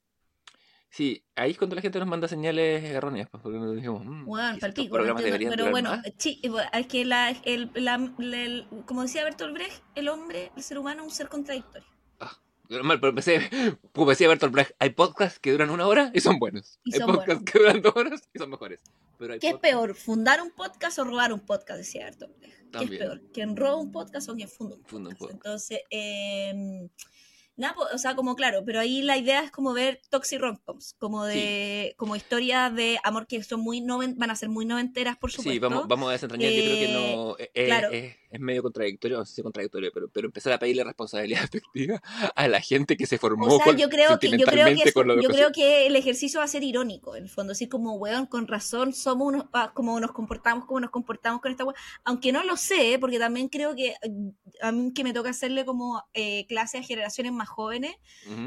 Sí, 0.90 1.22
ahí 1.36 1.50
es 1.50 1.58
cuando 1.58 1.76
la 1.76 1.82
gente 1.82 1.98
nos 1.98 2.08
manda 2.08 2.28
señales 2.28 2.82
erróneas, 2.82 3.28
pues, 3.30 3.42
porque 3.42 3.58
nos 3.58 3.74
dijimos, 3.76 4.04
mm, 4.04 4.24
Bueno, 4.24 4.56
deberían 5.22 5.50
pero 5.50 5.70
bueno, 5.70 5.90
más. 5.90 6.06
sí, 6.16 6.40
es 6.72 6.86
que 6.86 7.04
la, 7.04 7.30
el, 7.44 7.70
la- 7.74 8.10
el- 8.18 8.66
como 8.86 9.02
decía 9.02 9.22
Bertolt 9.24 9.52
Brecht, 9.54 9.82
el 9.94 10.08
hombre, 10.08 10.50
el 10.56 10.62
ser 10.62 10.78
humano 10.78 11.02
es 11.02 11.08
un 11.08 11.14
ser 11.14 11.28
contradictorio. 11.28 11.86
Normal, 12.70 13.00
pero 13.00 13.14
pensé, 13.14 13.48
como 13.92 14.10
decía 14.10 14.28
Bertolt 14.28 14.52
Brecht, 14.52 14.72
hay 14.78 14.90
podcasts 14.90 15.38
que 15.38 15.52
duran 15.52 15.70
una 15.70 15.86
hora 15.86 16.10
y 16.14 16.20
son 16.20 16.38
buenos. 16.38 16.78
Y 16.84 16.94
hay 16.94 17.00
son 17.00 17.14
podcasts 17.16 17.44
que 17.50 17.58
duran 17.58 17.80
dos 17.80 17.96
horas 17.96 18.28
y 18.34 18.38
son 18.38 18.50
mejores. 18.50 18.80
Pero 19.18 19.32
hay 19.32 19.38
¿Qué 19.38 19.48
es 19.48 19.56
peor, 19.56 19.94
fundar 19.94 20.42
un 20.42 20.50
podcast 20.50 20.98
o 20.98 21.04
robar 21.04 21.32
un 21.32 21.40
podcast? 21.40 21.78
Decía 21.78 22.04
Bertolt 22.04 22.36
Brecht. 22.38 22.56
¿Qué 22.72 22.84
es 22.84 22.90
peor? 22.90 23.22
¿Quién 23.32 23.56
roba 23.56 23.76
un 23.76 23.90
podcast 23.90 24.28
o 24.28 24.34
quien 24.36 24.48
funda 24.50 24.74
un 24.76 24.82
podcast? 24.82 24.90
Funda 24.92 25.10
un 25.10 25.16
podcast. 25.16 25.34
Entonces, 25.46 25.80
eh, 25.90 26.88
pues, 27.74 27.88
o 27.92 27.98
sea, 27.98 28.14
como 28.14 28.36
claro, 28.36 28.62
pero 28.64 28.80
ahí 28.80 29.02
la 29.02 29.16
idea 29.18 29.42
es 29.42 29.50
como 29.50 29.72
ver 29.72 30.00
Toxic 30.10 30.40
Romcoms, 30.40 30.94
como 30.98 31.24
de, 31.24 31.94
como 31.96 32.14
historias 32.16 32.74
de 32.74 32.98
amor 33.02 33.26
que 33.26 33.42
son 33.42 33.60
muy 33.60 33.80
noven- 33.80 34.14
van 34.16 34.30
a 34.30 34.36
ser 34.36 34.48
muy 34.48 34.64
noventeras, 34.64 35.16
por 35.16 35.30
supuesto. 35.30 35.50
Sí, 35.52 35.58
vamos, 35.58 35.88
vamos 35.88 36.08
a 36.08 36.12
desentrañar. 36.12 36.52
Yo 36.52 36.62
creo 36.62 36.76
que 36.76 36.92
no. 36.92 37.36
eh, 37.38 37.50
eh, 37.54 37.66
claro. 37.66 37.90
es, 37.90 38.14
es 38.30 38.40
medio 38.40 38.62
contradictorio, 38.62 39.18
no 39.18 39.24
sé 39.24 39.34
si 39.34 39.42
contradictorio, 39.42 39.90
pero, 39.92 40.08
pero 40.08 40.26
empezar 40.28 40.52
a 40.52 40.58
pedirle 40.58 40.84
responsabilidad 40.84 41.42
afectiva 41.44 42.00
a 42.34 42.48
la 42.48 42.60
gente 42.60 42.96
que 42.96 43.06
se 43.06 43.18
formó 43.18 43.46
O 43.46 43.58
sea, 43.58 43.74
yo 43.74 43.88
creo 43.88 44.18
que 44.18 44.30
yo 44.38 44.46
creo 44.46 44.66
que, 44.66 45.22
yo 45.22 45.28
creo 45.28 45.52
que 45.52 45.86
el 45.86 45.96
ejercicio 45.96 46.38
va 46.40 46.44
a 46.44 46.48
ser 46.48 46.62
irónico, 46.62 47.16
en 47.16 47.24
el 47.24 47.28
fondo, 47.28 47.52
así 47.52 47.68
como 47.68 47.94
weón, 47.94 48.26
con 48.26 48.46
razón 48.46 48.92
somos 48.92 49.28
unos 49.28 49.44
ah, 49.52 49.72
como 49.74 49.98
nos 49.98 50.12
comportamos, 50.12 50.64
como 50.66 50.80
nos 50.80 50.90
comportamos 50.90 51.40
con 51.40 51.50
esta 51.50 51.64
weón, 51.64 51.76
aunque 52.04 52.30
no 52.32 52.44
lo 52.44 52.56
sé, 52.56 52.98
porque 53.00 53.18
también 53.18 53.48
creo 53.48 53.74
que 53.74 53.88
eh, 53.88 54.10
a 54.62 54.72
mí 54.72 54.92
que 54.92 55.04
me 55.04 55.12
toca 55.12 55.30
hacerle 55.30 55.64
como 55.64 56.04
eh, 56.14 56.46
clase 56.46 56.78
a 56.78 56.82
generaciones 56.82 57.32
más 57.32 57.47
jóvenes, 57.48 57.96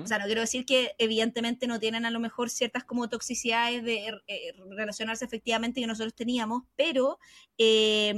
o 0.04 0.08
sea, 0.08 0.20
no 0.20 0.26
quiero 0.26 0.42
decir 0.42 0.66
que 0.66 0.94
evidentemente 0.98 1.68
no 1.68 1.80
tienen 1.80 2.06
a 2.06 2.12
lo 2.12 2.20
mejor 2.20 2.50
ciertas 2.50 2.84
como 2.84 3.10
toxicidades 3.10 3.84
de 3.84 4.08
eh, 4.28 4.54
relacionarse 4.70 5.26
efectivamente 5.26 5.82
que 5.82 5.88
nosotros 5.88 6.14
teníamos, 6.16 6.64
pero 6.76 7.20
eh, 7.58 8.14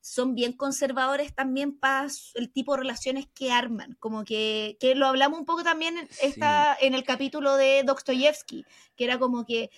son 0.00 0.34
bien 0.34 0.52
conservadores 0.52 1.34
también 1.34 1.78
para 1.78 2.08
el 2.34 2.50
tipo 2.52 2.72
de 2.72 2.78
relaciones 2.80 3.26
que 3.34 3.50
arman, 3.50 3.96
como 4.00 4.24
que, 4.24 4.76
que 4.80 4.94
lo 4.94 5.06
hablamos 5.06 5.38
un 5.38 5.44
poco 5.44 5.62
también 5.64 5.98
en, 5.98 6.08
Sí. 6.08 6.40
en 6.80 6.94
el 6.94 7.04
capítulo 7.04 7.56
de 7.56 7.82
Dostoyevsky, 7.84 8.64
que 8.96 9.04
era 9.04 9.18
como 9.18 9.44
que 9.44 9.70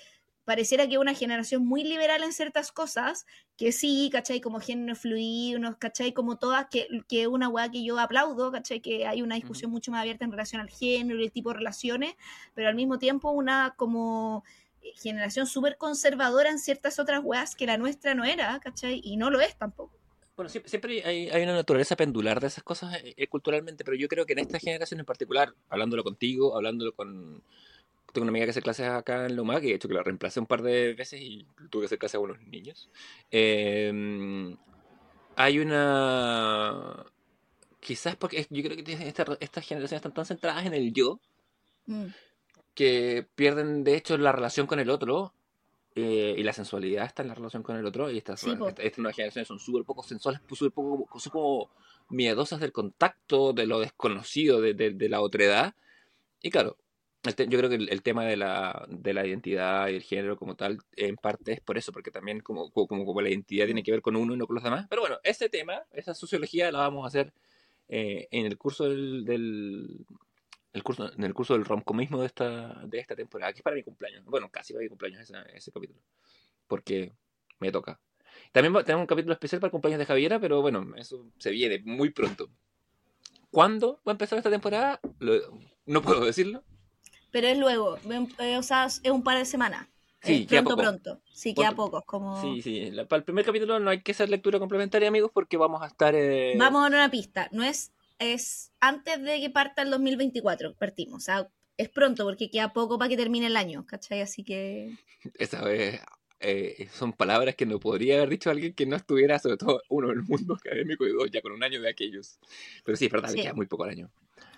pareciera 0.45 0.89
que 0.89 0.99
una 0.99 1.15
generación 1.15 1.67
muy 1.67 1.85
liberal 1.85 2.23
en 2.23 2.33
ciertas 2.33 2.73
cosas, 2.73 3.27
que 3.57 3.73
sí, 3.73 4.09
¿cachai? 4.13 4.41
Como 4.41 4.61
género 4.61 4.97
fluido, 4.97 5.59
unos, 5.59 5.77
¿cachai? 5.77 6.13
Como 6.13 6.39
todas, 6.39 6.67
que, 6.71 6.89
que 7.09 7.27
una 7.27 7.49
weá 7.49 7.71
que 7.71 7.85
yo 7.85 7.99
aplaudo, 7.99 8.51
¿cachai? 8.51 8.81
Que 8.81 9.07
hay 9.07 9.23
una 9.23 9.35
discusión 9.35 9.71
mucho 9.71 9.91
más 9.91 10.01
abierta 10.01 10.25
en 10.25 10.33
relación 10.33 10.61
al 10.61 10.71
género 10.71 11.21
y 11.21 11.25
el 11.25 11.33
tipo 11.33 11.51
de 11.51 11.59
relaciones, 11.59 12.15
pero 12.55 12.69
al 12.69 12.75
mismo 12.75 12.99
tiempo 12.99 13.31
una 13.31 13.75
como 13.77 14.45
eh, 14.83 14.93
generación 14.97 15.47
súper 15.47 15.77
conservadora 15.77 16.51
en 16.51 16.59
ciertas 16.59 16.99
otras 16.99 17.21
weas 17.23 17.55
que 17.55 17.67
la 17.67 17.77
nuestra 17.77 18.15
no 18.15 18.25
era, 18.25 18.59
¿cachai? 18.61 19.01
Y 19.05 19.17
no 19.17 19.31
lo 19.31 19.41
es 19.41 19.57
tampoco. 19.57 19.93
Bueno, 20.37 20.49
siempre, 20.49 20.71
siempre 20.71 21.05
hay, 21.05 21.29
hay 21.29 21.43
una 21.43 21.53
naturaleza 21.53 21.97
pendular 21.97 22.41
de 22.41 22.47
esas 22.47 22.65
cosas 22.65 22.95
eh, 22.95 23.13
eh, 23.15 23.27
culturalmente, 23.27 23.85
pero 23.85 23.97
yo 23.97 24.09
creo 24.09 24.25
que 24.25 24.33
en 24.33 24.39
esta 24.39 24.59
generación 24.59 24.99
en 25.01 25.05
particular, 25.07 25.55
hablándolo 25.69 26.03
contigo, 26.03 26.57
hablándolo 26.57 26.95
con... 26.95 27.43
Tengo 28.13 28.23
una 28.25 28.31
amiga 28.31 28.47
que 28.47 28.51
hace 28.51 28.63
clases 28.63 28.89
acá 28.89 29.27
en 29.27 29.37
Loma, 29.37 29.61
que 29.61 29.69
de 29.69 29.75
hecho 29.75 29.89
que 29.89 29.95
la 29.95 30.03
reemplacé 30.03 30.41
un 30.41 30.47
par 30.47 30.63
de 30.63 30.95
veces 30.95 31.21
y 31.21 31.47
tuve 31.71 31.83
que 31.83 31.87
hacer 31.87 31.99
clases 31.99 32.17
a 32.17 32.21
unos 32.21 32.41
niños. 32.41 32.91
Eh, 33.31 34.57
hay 35.37 35.59
una... 35.59 37.07
Quizás 37.81 38.17
porque 38.17 38.47
yo 38.51 38.63
creo 38.63 38.85
que 38.85 38.93
esta- 38.93 39.37
estas 39.41 39.65
generaciones 39.67 40.01
están 40.01 40.13
tan 40.13 40.27
centradas 40.27 40.67
en 40.67 40.75
el 40.75 40.93
yo, 40.93 41.21
Mm. 41.87 42.07
que 42.75 43.27
pierden 43.35 43.85
de 43.85 43.97
hecho 43.97 44.17
la 44.19 44.33
relación 44.33 44.67
con 44.67 44.79
el 44.81 44.91
otro 44.91 45.33
eh, 45.97 46.35
y 46.39 46.43
la 46.45 46.53
sensualidad 46.53 47.05
está 47.05 47.23
en 47.23 47.29
la 47.29 47.35
relación 47.35 47.63
con 47.65 47.77
el 47.77 47.85
otro 47.85 48.11
y 48.11 48.19
estas, 48.19 48.41
Sí, 48.41 48.55
po. 48.55 48.69
esta- 48.69 48.83
estas 48.83 48.99
nuevas 48.99 49.17
generaciones 49.17 49.49
son 49.49 49.59
súper 49.59 49.85
poco 49.85 50.03
sensuales, 50.05 50.41
pues, 50.47 50.59
súper 50.59 50.73
poco, 50.73 51.19
son 51.19 51.33
como 51.33 51.71
miedosas 52.11 52.61
del 52.61 52.71
contacto, 52.73 53.53
de 53.53 53.67
lo 53.67 53.81
desconocido, 53.81 54.61
de, 54.61 54.75
de, 54.75 54.91
de 54.91 55.09
la 55.09 55.21
otredad. 55.21 55.75
Y 56.43 56.51
claro, 56.51 56.77
yo 57.23 57.59
creo 57.59 57.69
que 57.69 57.75
el, 57.77 57.89
el 57.91 58.03
tema 58.03 58.25
de 58.25 58.37
la, 58.37 58.87
de 58.89 59.13
la 59.13 59.27
identidad 59.27 59.89
y 59.89 59.97
el 59.97 60.03
género 60.03 60.37
como 60.39 60.57
tal, 60.57 60.79
en 60.97 61.17
parte 61.17 61.53
es 61.53 61.61
por 61.61 61.77
eso, 61.77 61.93
porque 61.93 62.11
también 62.11 62.41
como, 62.41 62.71
como, 62.71 63.05
como 63.05 63.21
la 63.21 63.29
identidad 63.29 63.67
tiene 63.67 63.83
que 63.83 63.91
ver 63.91 64.01
con 64.03 64.17
uno 64.17 64.35
y 64.35 64.37
no 64.39 64.47
con 64.47 64.55
los 64.55 64.65
demás. 64.65 64.87
Pero 64.89 65.03
bueno, 65.03 65.19
ese 65.23 65.49
tema, 65.51 65.83
esa 65.93 66.15
sociología 66.15 66.73
la 66.73 66.79
vamos 66.79 67.05
a 67.05 67.09
hacer 67.09 67.33
eh, 67.89 68.27
en 68.31 68.47
el 68.47 68.57
curso 68.57 68.85
del, 68.89 69.25
del, 69.27 70.07
el 70.73 70.83
curso, 70.83 71.13
en 71.13 71.25
el 71.25 71.35
curso 71.35 71.53
del 71.55 71.65
romcomismo 71.67 72.21
de 72.21 72.27
esta, 72.27 72.81
de 72.87 72.99
esta 72.99 73.15
temporada, 73.15 73.53
que 73.53 73.59
es 73.59 73.63
para 73.63 73.77
mi 73.77 73.83
cumpleaños. 73.83 74.25
Bueno, 74.25 74.49
casi 74.51 74.73
para 74.73 74.83
mi 74.85 74.89
cumpleaños 74.89 75.21
ese, 75.21 75.35
ese 75.55 75.71
capítulo. 75.73 76.01
Porque 76.67 77.13
me 77.59 77.71
toca. 77.71 78.01
También 78.53 78.75
va- 78.75 78.83
tenemos 78.85 79.03
un 79.03 79.07
capítulo 79.09 79.35
especial 79.35 79.61
para 79.61 79.69
el 79.69 79.73
cumpleaños 79.73 79.99
de 79.99 80.07
Javiera, 80.07 80.41
pero 80.41 80.63
bueno, 80.63 80.87
eso 80.97 81.27
se 81.39 81.51
viene 81.51 81.81
muy 81.85 82.11
pronto. 82.11 82.49
¿Cuándo 83.51 84.01
va 84.07 84.13
a 84.13 84.13
empezar 84.13 84.39
esta 84.39 84.51
temporada? 84.51 85.01
Lo- 85.19 85.59
no 85.85 86.01
puedo 86.03 86.25
decirlo. 86.25 86.63
Pero 87.31 87.47
es 87.49 87.59
luego, 87.59 87.97
eh, 88.39 88.57
o 88.57 88.63
sea, 88.63 88.87
es 88.87 89.01
un 89.11 89.23
par 89.23 89.39
de 89.39 89.45
semanas. 89.45 89.87
Sí, 90.23 90.43
Eh, 90.43 90.47
pronto, 90.49 90.71
poco. 90.71 90.83
pronto. 90.83 91.21
Sí, 91.33 91.55
queda 91.55 91.71
Poco. 91.71 91.85
poco. 91.87 91.99
es 92.01 92.05
Como... 92.07 92.41
Sí, 92.43 92.61
sí. 92.63 92.91
la- 92.91 93.07
para 93.09 93.19
el 93.21 93.25
primer 93.25 93.45
capítulo 93.45 93.79
no 93.81 93.89
hay 93.91 94.03
que 94.03 94.13
hacer 94.13 94.29
lectura 94.29 94.59
complementaria, 94.59 95.09
amigos, 95.09 95.31
porque 95.33 95.57
vamos 95.57 95.81
a 95.83 95.87
estar... 95.87 96.15
eh, 96.15 96.55
Vamos 96.59 96.81
a 96.81 96.91
dar 96.91 96.93
una 97.01 97.11
pista. 97.11 97.49
No 97.53 97.63
es, 97.63 97.93
es 98.19 98.71
antes 98.81 99.23
de 99.23 99.41
que 99.41 99.49
parta 99.49 99.81
el 99.81 99.91
2024, 99.91 100.75
partimos. 100.75 101.17
O 101.23 101.25
sea, 101.25 101.49
es 101.79 101.89
pronto 101.89 102.25
porque 102.25 102.51
queda 102.51 102.75
poco 102.75 102.99
para 102.99 103.09
que 103.09 103.17
termine 103.17 103.47
el 103.47 103.57
año, 103.57 103.87
¿cachai? 103.87 104.21
Así 104.21 104.45
que... 104.45 104.95
Esa 105.39 105.63
vez 105.65 106.01
eh, 106.41 106.89
son 106.93 107.15
palabras 107.15 107.55
que 107.55 107.65
no 107.65 107.81
podría 107.81 108.17
haber 108.17 108.29
dicho 108.29 108.51
alguien 108.51 108.75
que 108.75 108.85
no 108.85 108.97
estuviera, 108.97 109.39
sobre 109.39 109.57
todo 109.57 109.81
uno 109.89 110.11
en 110.13 110.19
el 110.19 110.25
mundo 110.25 110.55
académico 110.63 111.07
y 111.07 111.13
dos 111.13 111.31
ya 111.31 111.41
con 111.41 111.53
un 111.53 111.63
año 111.65 111.81
de 111.81 111.89
aquellos. 111.89 112.39
Pero 112.85 112.97
sí, 112.99 113.07
es 113.07 113.11
verdad, 113.13 113.31
Sí. 113.31 113.37
me 113.39 113.43
queda 113.45 113.55
muy 113.55 113.67
poco 113.67 113.85
al 113.85 113.91
año. 113.91 114.11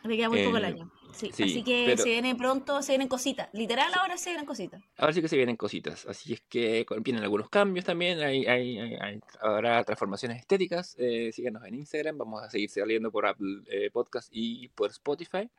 Le 0.04 0.16
queda 0.16 0.28
muy 0.28 0.42
poco 0.44 0.56
el 0.56 0.64
Eh, 0.64 0.66
año. 0.68 0.90
Sí, 1.12 1.30
sí, 1.32 1.42
así 1.42 1.62
que 1.62 1.84
pero- 1.88 2.02
se 2.02 2.08
viene 2.08 2.34
pronto, 2.34 2.80
se 2.82 2.92
vienen 2.92 3.06
cositas. 3.08 3.48
Literal 3.52 3.92
ahora 3.94 4.16
se 4.16 4.30
vienen 4.30 4.46
cositas. 4.46 4.82
Ahora 4.96 5.12
sí 5.12 5.20
que 5.20 5.28
se 5.28 5.36
vienen 5.36 5.56
cositas, 5.56 6.06
así 6.06 6.32
es 6.32 6.40
que 6.48 6.86
vienen 7.00 7.22
algunos 7.22 7.50
cambios 7.50 7.84
también, 7.84 8.18
hay, 8.20 8.46
hay, 8.46 8.78
hay- 8.78 8.94
hay- 8.94 9.20
habrá 9.40 9.84
transformaciones 9.84 10.38
estéticas, 10.40 10.96
eh, 10.98 11.30
síganos 11.32 11.64
en 11.66 11.74
Instagram, 11.74 12.16
vamos 12.16 12.42
a 12.42 12.48
seguir 12.50 12.70
saliendo 12.70 13.10
por 13.12 13.26
Apple 13.26 13.62
eh, 13.70 13.90
Podcast 13.92 14.28
y 14.32 14.68
por 14.68 14.90
Spotify. 14.90 15.50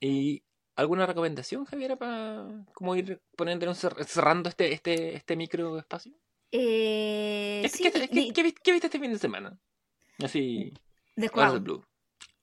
¿Y 0.00 0.42
alguna 0.74 1.04
recomendación, 1.06 1.64
Javiera, 1.66 1.96
para 1.96 2.64
cómo 2.72 2.96
ir 2.96 3.20
poniendo, 3.36 3.72
cerrando 3.74 4.48
este, 4.48 4.72
este, 4.72 5.14
este 5.16 5.36
micro 5.36 5.78
espacio? 5.78 6.12
Eh, 6.50 7.60
¿Qué, 7.62 7.68
sí, 7.68 7.82
qué- 7.82 8.08
qué- 8.08 8.32
qué 8.32 8.42
vi- 8.42 8.52
qué 8.52 8.72
viste 8.72 8.86
este 8.86 8.98
fin 8.98 9.12
de 9.12 9.18
semana? 9.18 9.58
Así, 10.22 10.72
Crown. 11.32 11.62
blue. 11.62 11.84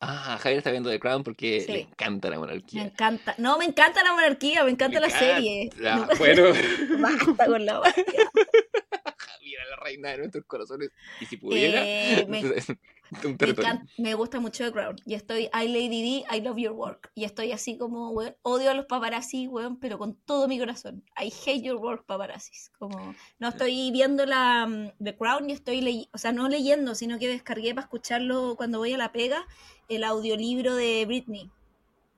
Ah, 0.02 0.38
Javier 0.42 0.60
está 0.60 0.72
viendo 0.72 0.90
The 0.90 1.00
Crown 1.00 1.24
porque 1.24 1.60
Sí. 1.62 1.72
le 1.74 1.80
encanta 1.82 2.30
la 2.30 2.36
Me 2.38 2.40
monarquía. 2.40 2.84
encanta. 2.84 3.36
No, 3.38 3.58
me 3.58 3.66
encanta 3.66 4.02
la 4.04 4.14
monarquía, 4.14 4.64
me 4.64 4.72
encanta 4.72 5.00
Me 5.02 5.08
la 5.08 5.10
serie. 5.20 5.64
encanta. 5.64 6.14
No, 6.14 6.18
Bueno, 6.20 6.44
basta 7.36 7.46
con 7.46 7.66
la 7.66 7.74
monarquía. 7.80 8.06
Javier 9.18 9.60
la 9.70 9.76
reina 9.78 10.10
de 10.12 10.18
nuestros 10.20 10.46
corazones. 10.46 10.92
Y 11.20 11.26
si 11.26 11.38
pudiera, 11.38 11.82
Eh, 11.86 12.26
me- 12.30 12.40
un 13.26 13.38
Me, 13.40 13.48
encanta- 13.50 13.86
me 13.98 14.14
gusta 14.14 14.40
mucho 14.40 14.64
The 14.66 14.72
Crown. 14.72 14.96
Y 15.06 15.16
estoy, 15.16 15.46
I 15.54 15.68
Lady 15.68 16.24
D, 16.30 16.38
I 16.38 16.42
love 16.42 16.58
your 16.58 16.74
work. 16.74 17.12
Y 17.16 17.26
estoy 17.26 17.52
así 17.52 17.78
como, 17.78 18.12
weón, 18.12 18.36
odio 18.44 18.70
a 18.72 18.74
los 18.76 18.86
paparazzi, 18.86 19.48
weón, 19.48 19.80
pero 19.80 19.98
con 19.98 20.16
todo 20.16 20.48
mi 20.48 20.60
corazón. 20.60 21.04
I 21.22 21.26
hate 21.46 21.62
your 21.64 21.78
work, 21.78 22.06
paparazzi. 22.06 22.52
Como, 22.78 23.16
no 23.40 23.50
estoy 23.50 23.90
viendo 23.92 24.26
la 24.26 24.66
mm, 24.68 24.92
The 25.04 25.18
Crown 25.18 25.50
y 25.50 25.54
estoy 25.54 25.82
leyendo, 25.82 26.10
o 26.14 26.18
sea, 26.20 26.32
no 26.32 26.48
leyendo, 26.48 26.94
sino 26.96 27.18
que 27.20 27.28
descargué 27.28 27.74
para 27.74 27.86
escucharlo 27.86 28.56
cuando 28.56 28.78
voy 28.78 28.94
a 28.94 28.98
la 28.98 29.12
pega, 29.12 29.46
el 29.89 30.04
audiolibro 30.04 30.75
de 30.75 31.06
Britney, 31.06 31.49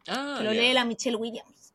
Ah, 0.07 0.35
que 0.39 0.43
lo 0.43 0.51
lee 0.51 0.73
la 0.73 0.85
Michelle 0.85 1.15
Williams. 1.17 1.73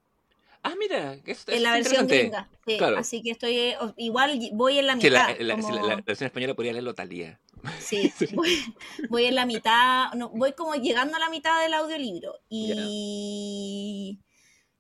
Ah, 0.63 0.75
mira, 0.79 1.15
eso, 1.25 1.45
En 1.53 1.55
eso 1.55 1.63
la 1.63 1.79
es 1.79 1.85
versión 1.85 2.07
gringa. 2.09 2.49
Sí, 2.67 2.77
Claro. 2.77 2.99
Así 2.99 3.23
que 3.23 3.31
estoy, 3.31 3.57
eh, 3.57 3.77
igual 3.99 4.39
voy 4.53 4.79
en 4.81 4.87
la 4.89 4.97
mitad. 4.97 5.11
la, 5.11 5.37
la- 5.45 5.55
como- 5.55 5.71
la- 5.75 5.83
la 5.83 5.97
versión 5.97 6.27
española 6.27 6.55
podría 6.55 6.73
leerlo 6.73 6.95
Talía. 6.95 7.39
Sí, 7.81 8.13
voy, 8.33 8.75
voy 9.09 9.25
en 9.27 9.35
la 9.37 9.47
mitad, 9.47 10.13
no, 10.15 10.29
voy 10.31 10.53
como 10.53 10.75
llegando 10.75 11.17
a 11.17 11.21
la 11.21 11.31
mitad 11.31 11.61
del 11.63 11.75
audiolibro 11.75 12.41
y, 12.49 14.19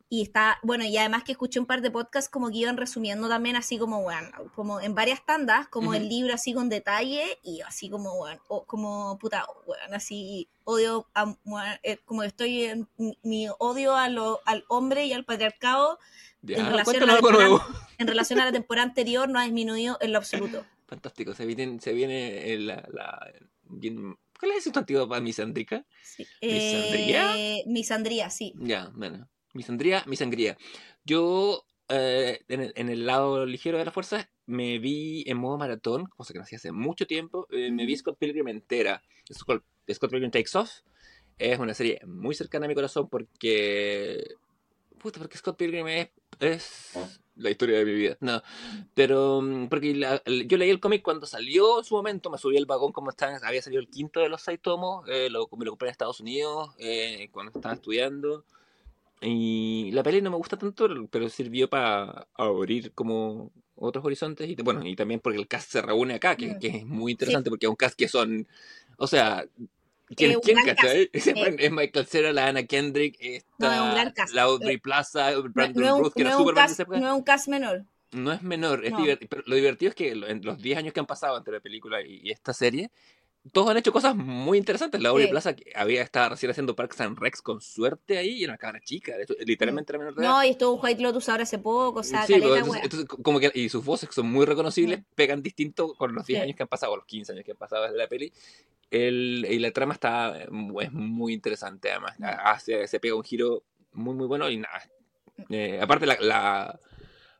y 0.08 0.22
está, 0.22 0.58
bueno, 0.62 0.84
y 0.84 0.96
además 0.96 1.24
que 1.24 1.32
escuché 1.32 1.58
un 1.58 1.66
par 1.66 1.82
de 1.82 1.90
podcasts 1.90 2.30
como 2.30 2.48
que 2.50 2.58
iban 2.58 2.76
resumiendo 2.76 3.28
también 3.28 3.56
así 3.56 3.76
como, 3.76 4.02
bueno, 4.02 4.28
como 4.54 4.80
en 4.80 4.94
varias 4.94 5.24
tandas, 5.26 5.66
como 5.68 5.94
el 5.94 6.08
libro 6.08 6.32
así 6.32 6.54
con 6.54 6.68
detalle 6.68 7.38
y 7.42 7.60
así 7.62 7.90
como, 7.90 8.16
bueno, 8.16 8.40
o- 8.48 8.64
como 8.64 9.18
puta, 9.18 9.44
bueno, 9.66 9.82
así 9.96 10.48
odio, 10.64 11.08
a, 11.14 11.34
bueno, 11.44 11.74
eh, 11.82 11.98
como 12.04 12.22
estoy 12.22 12.64
en 12.64 12.88
mi- 13.24 13.48
odio 13.58 13.96
a 13.96 14.08
lo- 14.08 14.40
al 14.44 14.64
hombre 14.68 15.06
y 15.06 15.12
al 15.12 15.24
patriarcado 15.24 15.98
Ya, 16.42 16.58
En 16.58 16.66
relación 16.66 17.02
a 17.02 17.06
la 17.06 17.14
algo 17.14 17.32
nuevo. 17.32 17.60
en 17.98 18.06
relación 18.06 18.38
a 18.38 18.44
la 18.44 18.52
temporada 18.52 18.86
anterior 18.86 19.28
no 19.28 19.40
ha 19.40 19.42
disminuido 19.44 19.98
en 20.00 20.12
lo 20.12 20.18
absoluto. 20.18 20.64
Fantástico, 20.86 21.34
se 21.34 21.44
viene, 21.44 21.80
se 21.80 21.92
viene 21.92 22.56
la, 22.58 22.86
la- 22.92 23.32
bien- 23.64 24.16
¿Cuál 24.38 24.52
es 24.52 24.58
el 24.58 24.62
sustantivo 24.64 25.08
para 25.08 25.20
misandrica? 25.20 25.84
Sí. 26.04 26.24
¿Misandría? 26.42 27.36
Eh, 27.36 27.64
misandría, 27.66 28.30
sí. 28.30 28.52
Ya, 28.60 28.90
bueno. 28.94 29.28
Misandría, 29.56 30.02
misangría. 30.06 30.56
Yo, 31.04 31.64
eh, 31.88 32.40
en, 32.48 32.60
el, 32.60 32.72
en 32.76 32.88
el 32.88 33.06
lado 33.06 33.46
ligero 33.46 33.78
de 33.78 33.84
la 33.84 33.90
fuerza, 33.90 34.28
me 34.46 34.78
vi 34.78 35.24
en 35.26 35.38
modo 35.38 35.58
maratón, 35.58 36.06
cosa 36.16 36.32
que 36.32 36.38
no 36.38 36.44
hacía 36.44 36.58
hace 36.58 36.72
mucho 36.72 37.06
tiempo. 37.06 37.46
eh, 37.50 37.70
Me 37.70 37.86
vi. 37.86 37.96
Scott 37.96 38.18
Pilgrim 38.18 38.48
entera. 38.48 39.02
Scott, 39.32 39.62
Scott 39.92 40.10
Pilgrim 40.10 40.30
Takes 40.30 40.56
Off. 40.58 40.70
Es 41.38 41.58
una 41.58 41.74
serie 41.74 42.00
muy 42.06 42.34
cercana 42.34 42.66
a 42.66 42.68
mi 42.68 42.74
corazón 42.74 43.08
porque. 43.08 44.24
Puta, 44.98 45.18
porque 45.20 45.36
Scott 45.38 45.56
Pilgrim 45.58 45.86
es, 45.88 46.08
es 46.40 46.92
la 47.36 47.50
historia 47.50 47.78
de 47.78 47.84
mi 47.84 47.92
vida. 47.92 48.16
No, 48.20 48.42
pero 48.94 49.42
mm, 49.42 49.68
porque 49.68 49.94
la- 49.94 50.22
yo 50.24 50.56
leí 50.56 50.70
el 50.70 50.80
cómic 50.80 51.02
cuando 51.02 51.26
salió 51.26 51.78
en 51.80 51.84
su 51.84 51.94
momento, 51.94 52.30
me 52.30 52.38
subí 52.38 52.56
al 52.56 52.64
vagón 52.66 52.92
como 52.92 53.10
estaba, 53.10 53.36
había 53.44 53.60
salido 53.60 53.80
el 53.82 53.88
quinto 53.90 54.20
de 54.20 54.30
los 54.30 54.40
seis 54.42 54.58
tomos, 54.60 55.04
eh, 55.08 55.28
lo, 55.30 55.48
me 55.58 55.64
lo 55.66 55.72
compré 55.72 55.88
en 55.88 55.92
Estados 55.92 56.20
Unidos 56.20 56.74
eh, 56.78 57.28
cuando 57.32 57.52
estaba 57.54 57.74
estudiando. 57.74 58.44
Y 59.20 59.90
la 59.92 60.02
peli 60.02 60.20
no 60.20 60.30
me 60.30 60.36
gusta 60.36 60.56
tanto, 60.58 60.88
pero 61.10 61.28
sirvió 61.28 61.68
para 61.70 62.28
abrir 62.34 62.92
como 62.92 63.50
otros 63.74 64.04
horizontes. 64.04 64.48
Y 64.48 64.54
bueno, 64.56 64.86
y 64.86 64.94
también 64.94 65.20
porque 65.20 65.38
el 65.38 65.48
cast 65.48 65.70
se 65.70 65.82
reúne 65.82 66.14
acá, 66.14 66.36
que, 66.36 66.54
Mm. 66.54 66.58
que 66.58 66.68
es 66.68 66.86
muy 66.86 67.12
interesante, 67.12 67.50
porque 67.50 67.66
es 67.66 67.70
un 67.70 67.76
cast 67.76 67.96
que 67.98 68.08
son. 68.08 68.46
O 68.98 69.06
sea. 69.06 69.44
¿Quién 70.14 70.32
Eh, 70.32 70.38
quién, 70.40 70.58
cachai? 70.64 71.10
Es, 71.12 71.26
es 71.60 71.72
Michael 71.72 72.06
Cera, 72.06 72.32
la 72.32 72.46
Anna 72.46 72.64
Kendrick, 72.64 73.18
No, 73.58 73.66
es 73.96 74.32
la 74.32 74.42
Audrey 74.42 74.76
Eh, 74.76 74.78
Plaza, 74.78 75.32
No, 75.32 75.42
Brandon 75.48 75.82
no 75.84 75.96
un- 75.96 76.04
Ruth, 76.04 76.12
que 76.14 76.22
no 76.22 76.28
era 76.30 76.66
época. 76.70 77.00
no 77.00 77.06
es 77.08 77.12
un 77.12 77.22
cast 77.24 77.48
menor. 77.48 77.84
No 78.12 78.32
es 78.32 78.40
menor, 78.40 78.84
es 78.84 78.92
No. 78.92 78.98
divertido. 79.00 79.28
Pero 79.28 79.42
lo 79.46 79.56
divertido 79.56 79.88
es 79.88 79.94
que 79.96 80.10
en 80.12 80.44
los 80.44 80.62
10 80.62 80.78
años 80.78 80.92
que 80.94 81.00
han 81.00 81.06
pasado 81.06 81.36
entre 81.36 81.54
la 81.54 81.60
película 81.60 82.00
y, 82.02 82.20
y 82.22 82.30
esta 82.30 82.52
serie, 82.52 82.90
todos 83.52 83.70
han 83.70 83.76
hecho 83.76 83.92
cosas 83.92 84.14
muy 84.16 84.58
interesantes. 84.58 85.00
La 85.00 85.10
Aubrey 85.10 85.26
Sí. 85.26 85.30
Plaza 85.30 85.54
que 85.56 85.72
había 85.74 86.02
estado 86.02 86.30
recién 86.30 86.50
haciendo 86.50 86.74
Parks 86.76 87.00
and 87.00 87.18
Rex 87.18 87.42
con 87.42 87.60
suerte 87.60 88.18
ahí 88.18 88.30
y 88.30 88.44
era 88.44 88.52
una 88.54 88.58
cabra 88.58 88.80
chica, 88.80 89.12
hecho, 89.20 89.34
literalmente 89.44 89.92
era 89.92 89.98
menor 89.98 90.14
de 90.14 90.22
edad. 90.24 90.30
No, 90.32 90.44
y 90.44 90.48
estuvo 90.50 90.74
un 90.74 90.80
White 90.84 91.02
Lotus 91.02 91.28
ahora 91.28 91.42
hace 91.44 91.58
poco, 91.58 92.00
o 92.00 92.02
sea, 92.02 92.26
Sí, 92.26 92.40
caleta, 92.40 92.58
entonces, 92.82 93.04
como 93.06 93.38
que, 93.40 93.50
y 93.54 93.68
sus 93.68 93.84
voces 93.84 94.08
que 94.08 94.14
son 94.14 94.30
muy 94.30 94.44
reconocibles, 94.46 95.00
Mm. 95.00 95.04
pegan 95.14 95.42
distinto 95.42 95.94
con 95.94 96.14
los 96.14 96.26
10 96.26 96.38
Sí. 96.38 96.42
años 96.44 96.56
que 96.56 96.62
han 96.62 96.68
pasado, 96.68 96.92
o 96.92 96.96
los 96.96 97.06
15 97.06 97.32
años 97.32 97.44
que 97.44 97.52
han 97.52 97.56
pasado 97.56 97.84
desde 97.84 97.96
la 97.98 98.08
peli. 98.08 98.32
El, 98.90 99.46
y 99.50 99.58
la 99.58 99.70
trama 99.72 99.94
está 99.94 100.42
es 100.42 100.50
muy 100.92 101.32
interesante, 101.34 101.90
además. 101.90 102.18
Mm. 102.18 102.24
Hace, 102.24 102.86
se 102.86 103.00
pega 103.00 103.14
un 103.16 103.24
giro 103.24 103.64
muy, 103.92 104.14
muy 104.14 104.26
bueno 104.26 104.48
y 104.48 104.58
nada. 104.58 104.82
eh, 105.50 105.78
aparte, 105.82 106.06
la, 106.06 106.16
la, 106.20 106.80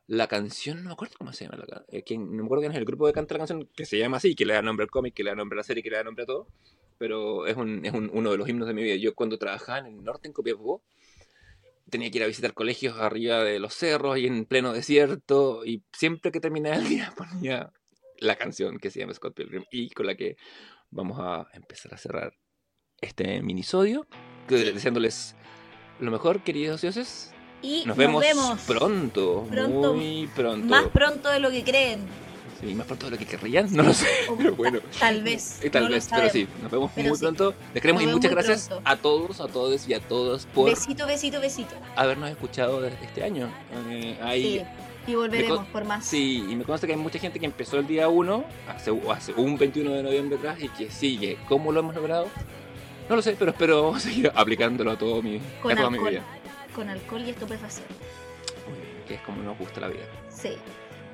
la 0.07 0.27
canción, 0.27 0.77
no 0.83 0.89
me 0.89 0.93
acuerdo 0.93 1.15
cómo 1.17 1.33
se 1.33 1.45
llama. 1.45 1.57
La, 1.67 1.85
eh, 1.89 2.03
no 2.17 2.25
me 2.25 2.45
acuerdo 2.45 2.61
quién 2.61 2.71
es 2.71 2.77
el 2.77 2.85
grupo 2.85 3.05
que 3.07 3.13
canta 3.13 3.33
la 3.35 3.39
canción, 3.39 3.69
que 3.75 3.85
se 3.85 3.97
llama 3.97 4.17
así, 4.17 4.35
que 4.35 4.45
le 4.45 4.53
da 4.53 4.61
nombre 4.61 4.83
al 4.85 4.89
cómic, 4.89 5.13
que 5.13 5.23
le 5.23 5.31
da 5.31 5.35
nombre 5.35 5.57
a 5.57 5.59
la 5.59 5.63
serie, 5.63 5.83
que 5.83 5.89
le 5.89 5.97
da 5.97 6.03
nombre 6.03 6.23
a 6.23 6.25
todo. 6.27 6.47
Pero 6.97 7.45
es, 7.45 7.55
un, 7.57 7.85
es 7.85 7.93
un- 7.93 8.09
uno 8.13 8.31
de 8.31 8.37
los 8.37 8.47
himnos 8.49 8.67
de 8.67 8.73
mi 8.73 8.83
vida. 8.83 8.95
Yo 8.95 9.13
cuando 9.13 9.37
trabajaba 9.37 9.79
en 9.79 9.85
el 9.87 10.03
norte, 10.03 10.27
en 10.27 10.33
Copiapó, 10.33 10.81
tenía 11.89 12.09
que 12.09 12.17
ir 12.17 12.23
a 12.23 12.27
visitar 12.27 12.53
colegios 12.53 12.97
arriba 12.97 13.43
de 13.43 13.59
los 13.59 13.73
cerros 13.73 14.17
y 14.17 14.25
en 14.27 14.45
pleno 14.45 14.73
desierto. 14.73 15.63
Y 15.65 15.83
siempre 15.93 16.31
que 16.31 16.39
terminaba 16.39 16.75
el 16.77 16.87
día 16.87 17.13
ponía 17.17 17.71
la 18.19 18.35
canción 18.35 18.79
que 18.79 18.89
se 18.89 18.99
llama 19.01 19.13
Scott 19.13 19.35
Pilgrim 19.35 19.63
y 19.71 19.89
con 19.91 20.05
la 20.07 20.15
que 20.15 20.37
vamos 20.89 21.19
a 21.19 21.47
empezar 21.53 21.93
a 21.93 21.97
cerrar 21.97 22.33
este 23.01 23.41
minisodio. 23.43 24.07
Deseándoles 24.47 25.35
lo 25.99 26.09
mejor, 26.11 26.41
queridos 26.43 26.81
dioses. 26.81 27.33
Y 27.61 27.83
Nos 27.85 27.97
vemos, 27.97 28.21
vemos 28.21 28.59
pronto, 28.61 29.45
Pronto. 29.49 29.93
muy 29.93 30.29
pronto. 30.35 30.67
más 30.67 30.85
pronto 30.87 31.29
de 31.29 31.39
lo 31.39 31.49
que 31.49 31.63
creen. 31.63 32.01
Sí, 32.61 32.73
más 32.73 32.87
pronto 32.87 33.05
de 33.05 33.11
lo 33.11 33.17
que 33.19 33.25
querrían, 33.25 33.67
no 33.75 33.83
lo 33.83 33.93
sé, 33.93 34.07
pero 34.37 34.55
bueno. 34.55 34.79
Tal 34.99 35.21
vez. 35.23 35.59
Y 35.63 35.69
tal 35.69 35.85
no 35.85 35.89
vez, 35.91 36.07
pero 36.13 36.29
sí, 36.29 36.47
nos 36.61 36.71
vemos 36.71 36.91
Pero 36.95 37.09
muy 37.09 37.17
sí. 37.17 37.21
pronto. 37.23 37.53
Les 37.73 37.81
queremos 37.81 38.01
y 38.01 38.05
Nos 38.05 38.15
muchas 38.15 38.31
gracias 38.31 38.67
pronto. 38.67 38.89
a 38.89 38.95
todos, 38.95 39.41
a 39.41 39.47
todos 39.47 39.87
y 39.87 39.93
a 39.93 39.99
todas 39.99 40.45
por 40.47 40.69
Besito, 40.69 41.05
besito, 41.05 41.39
besito. 41.39 41.75
habernos 41.95 42.29
escuchado 42.29 42.81
desde 42.81 43.03
este 43.05 43.23
año. 43.23 43.49
Eh, 43.89 44.17
hay- 44.21 44.59
Sí. 44.59 45.11
Y 45.11 45.15
volveremos 45.15 45.65
por 45.67 45.85
más. 45.85 46.05
Sí, 46.05 46.43
y 46.49 46.55
me 46.55 46.65
consta 46.65 46.85
que 46.85 46.91
hay 46.93 46.99
mucha 46.99 47.17
gente 47.17 47.39
que 47.39 47.45
empezó 47.45 47.77
el 47.79 47.87
día 47.87 48.09
1, 48.09 48.43
hace, 48.67 48.91
hace 49.09 49.33
un 49.33 49.57
21 49.57 49.91
de 49.93 50.03
noviembre 50.03 50.37
atrás, 50.37 50.57
y 50.61 50.67
que 50.67 50.91
sigue. 50.91 51.37
¿Cómo 51.47 51.71
lo 51.71 51.79
hemos 51.79 51.95
logrado? 51.95 52.27
No 53.07 53.15
lo 53.15 53.21
sé, 53.21 53.35
pero 53.39 53.51
espero 53.51 53.97
seguir 53.99 54.29
aplicándolo 54.35 54.91
a, 54.91 54.97
todo 54.97 55.21
mi, 55.21 55.39
Con 55.61 55.71
a 55.71 55.75
toda 55.77 55.89
mi 55.91 55.99
vida. 55.99 56.23
Con 56.77 56.89
alcohol 56.89 57.23
y 57.25 57.31
estupefacientes. 57.31 57.97
Muy 58.69 58.79
bien, 58.79 59.03
que 59.07 59.15
es 59.15 59.21
como 59.21 59.41
nos 59.41 59.57
gusta 59.57 59.81
la 59.81 59.87
vida. 59.87 60.05
Sí. 60.29 60.55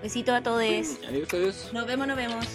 Besito 0.02 0.36
a 0.36 0.44
todos. 0.44 0.60
Adiós, 0.60 1.34
adiós. 1.34 1.70
Nos 1.72 1.88
vemos, 1.88 2.06
nos 2.06 2.18
vemos. 2.18 2.46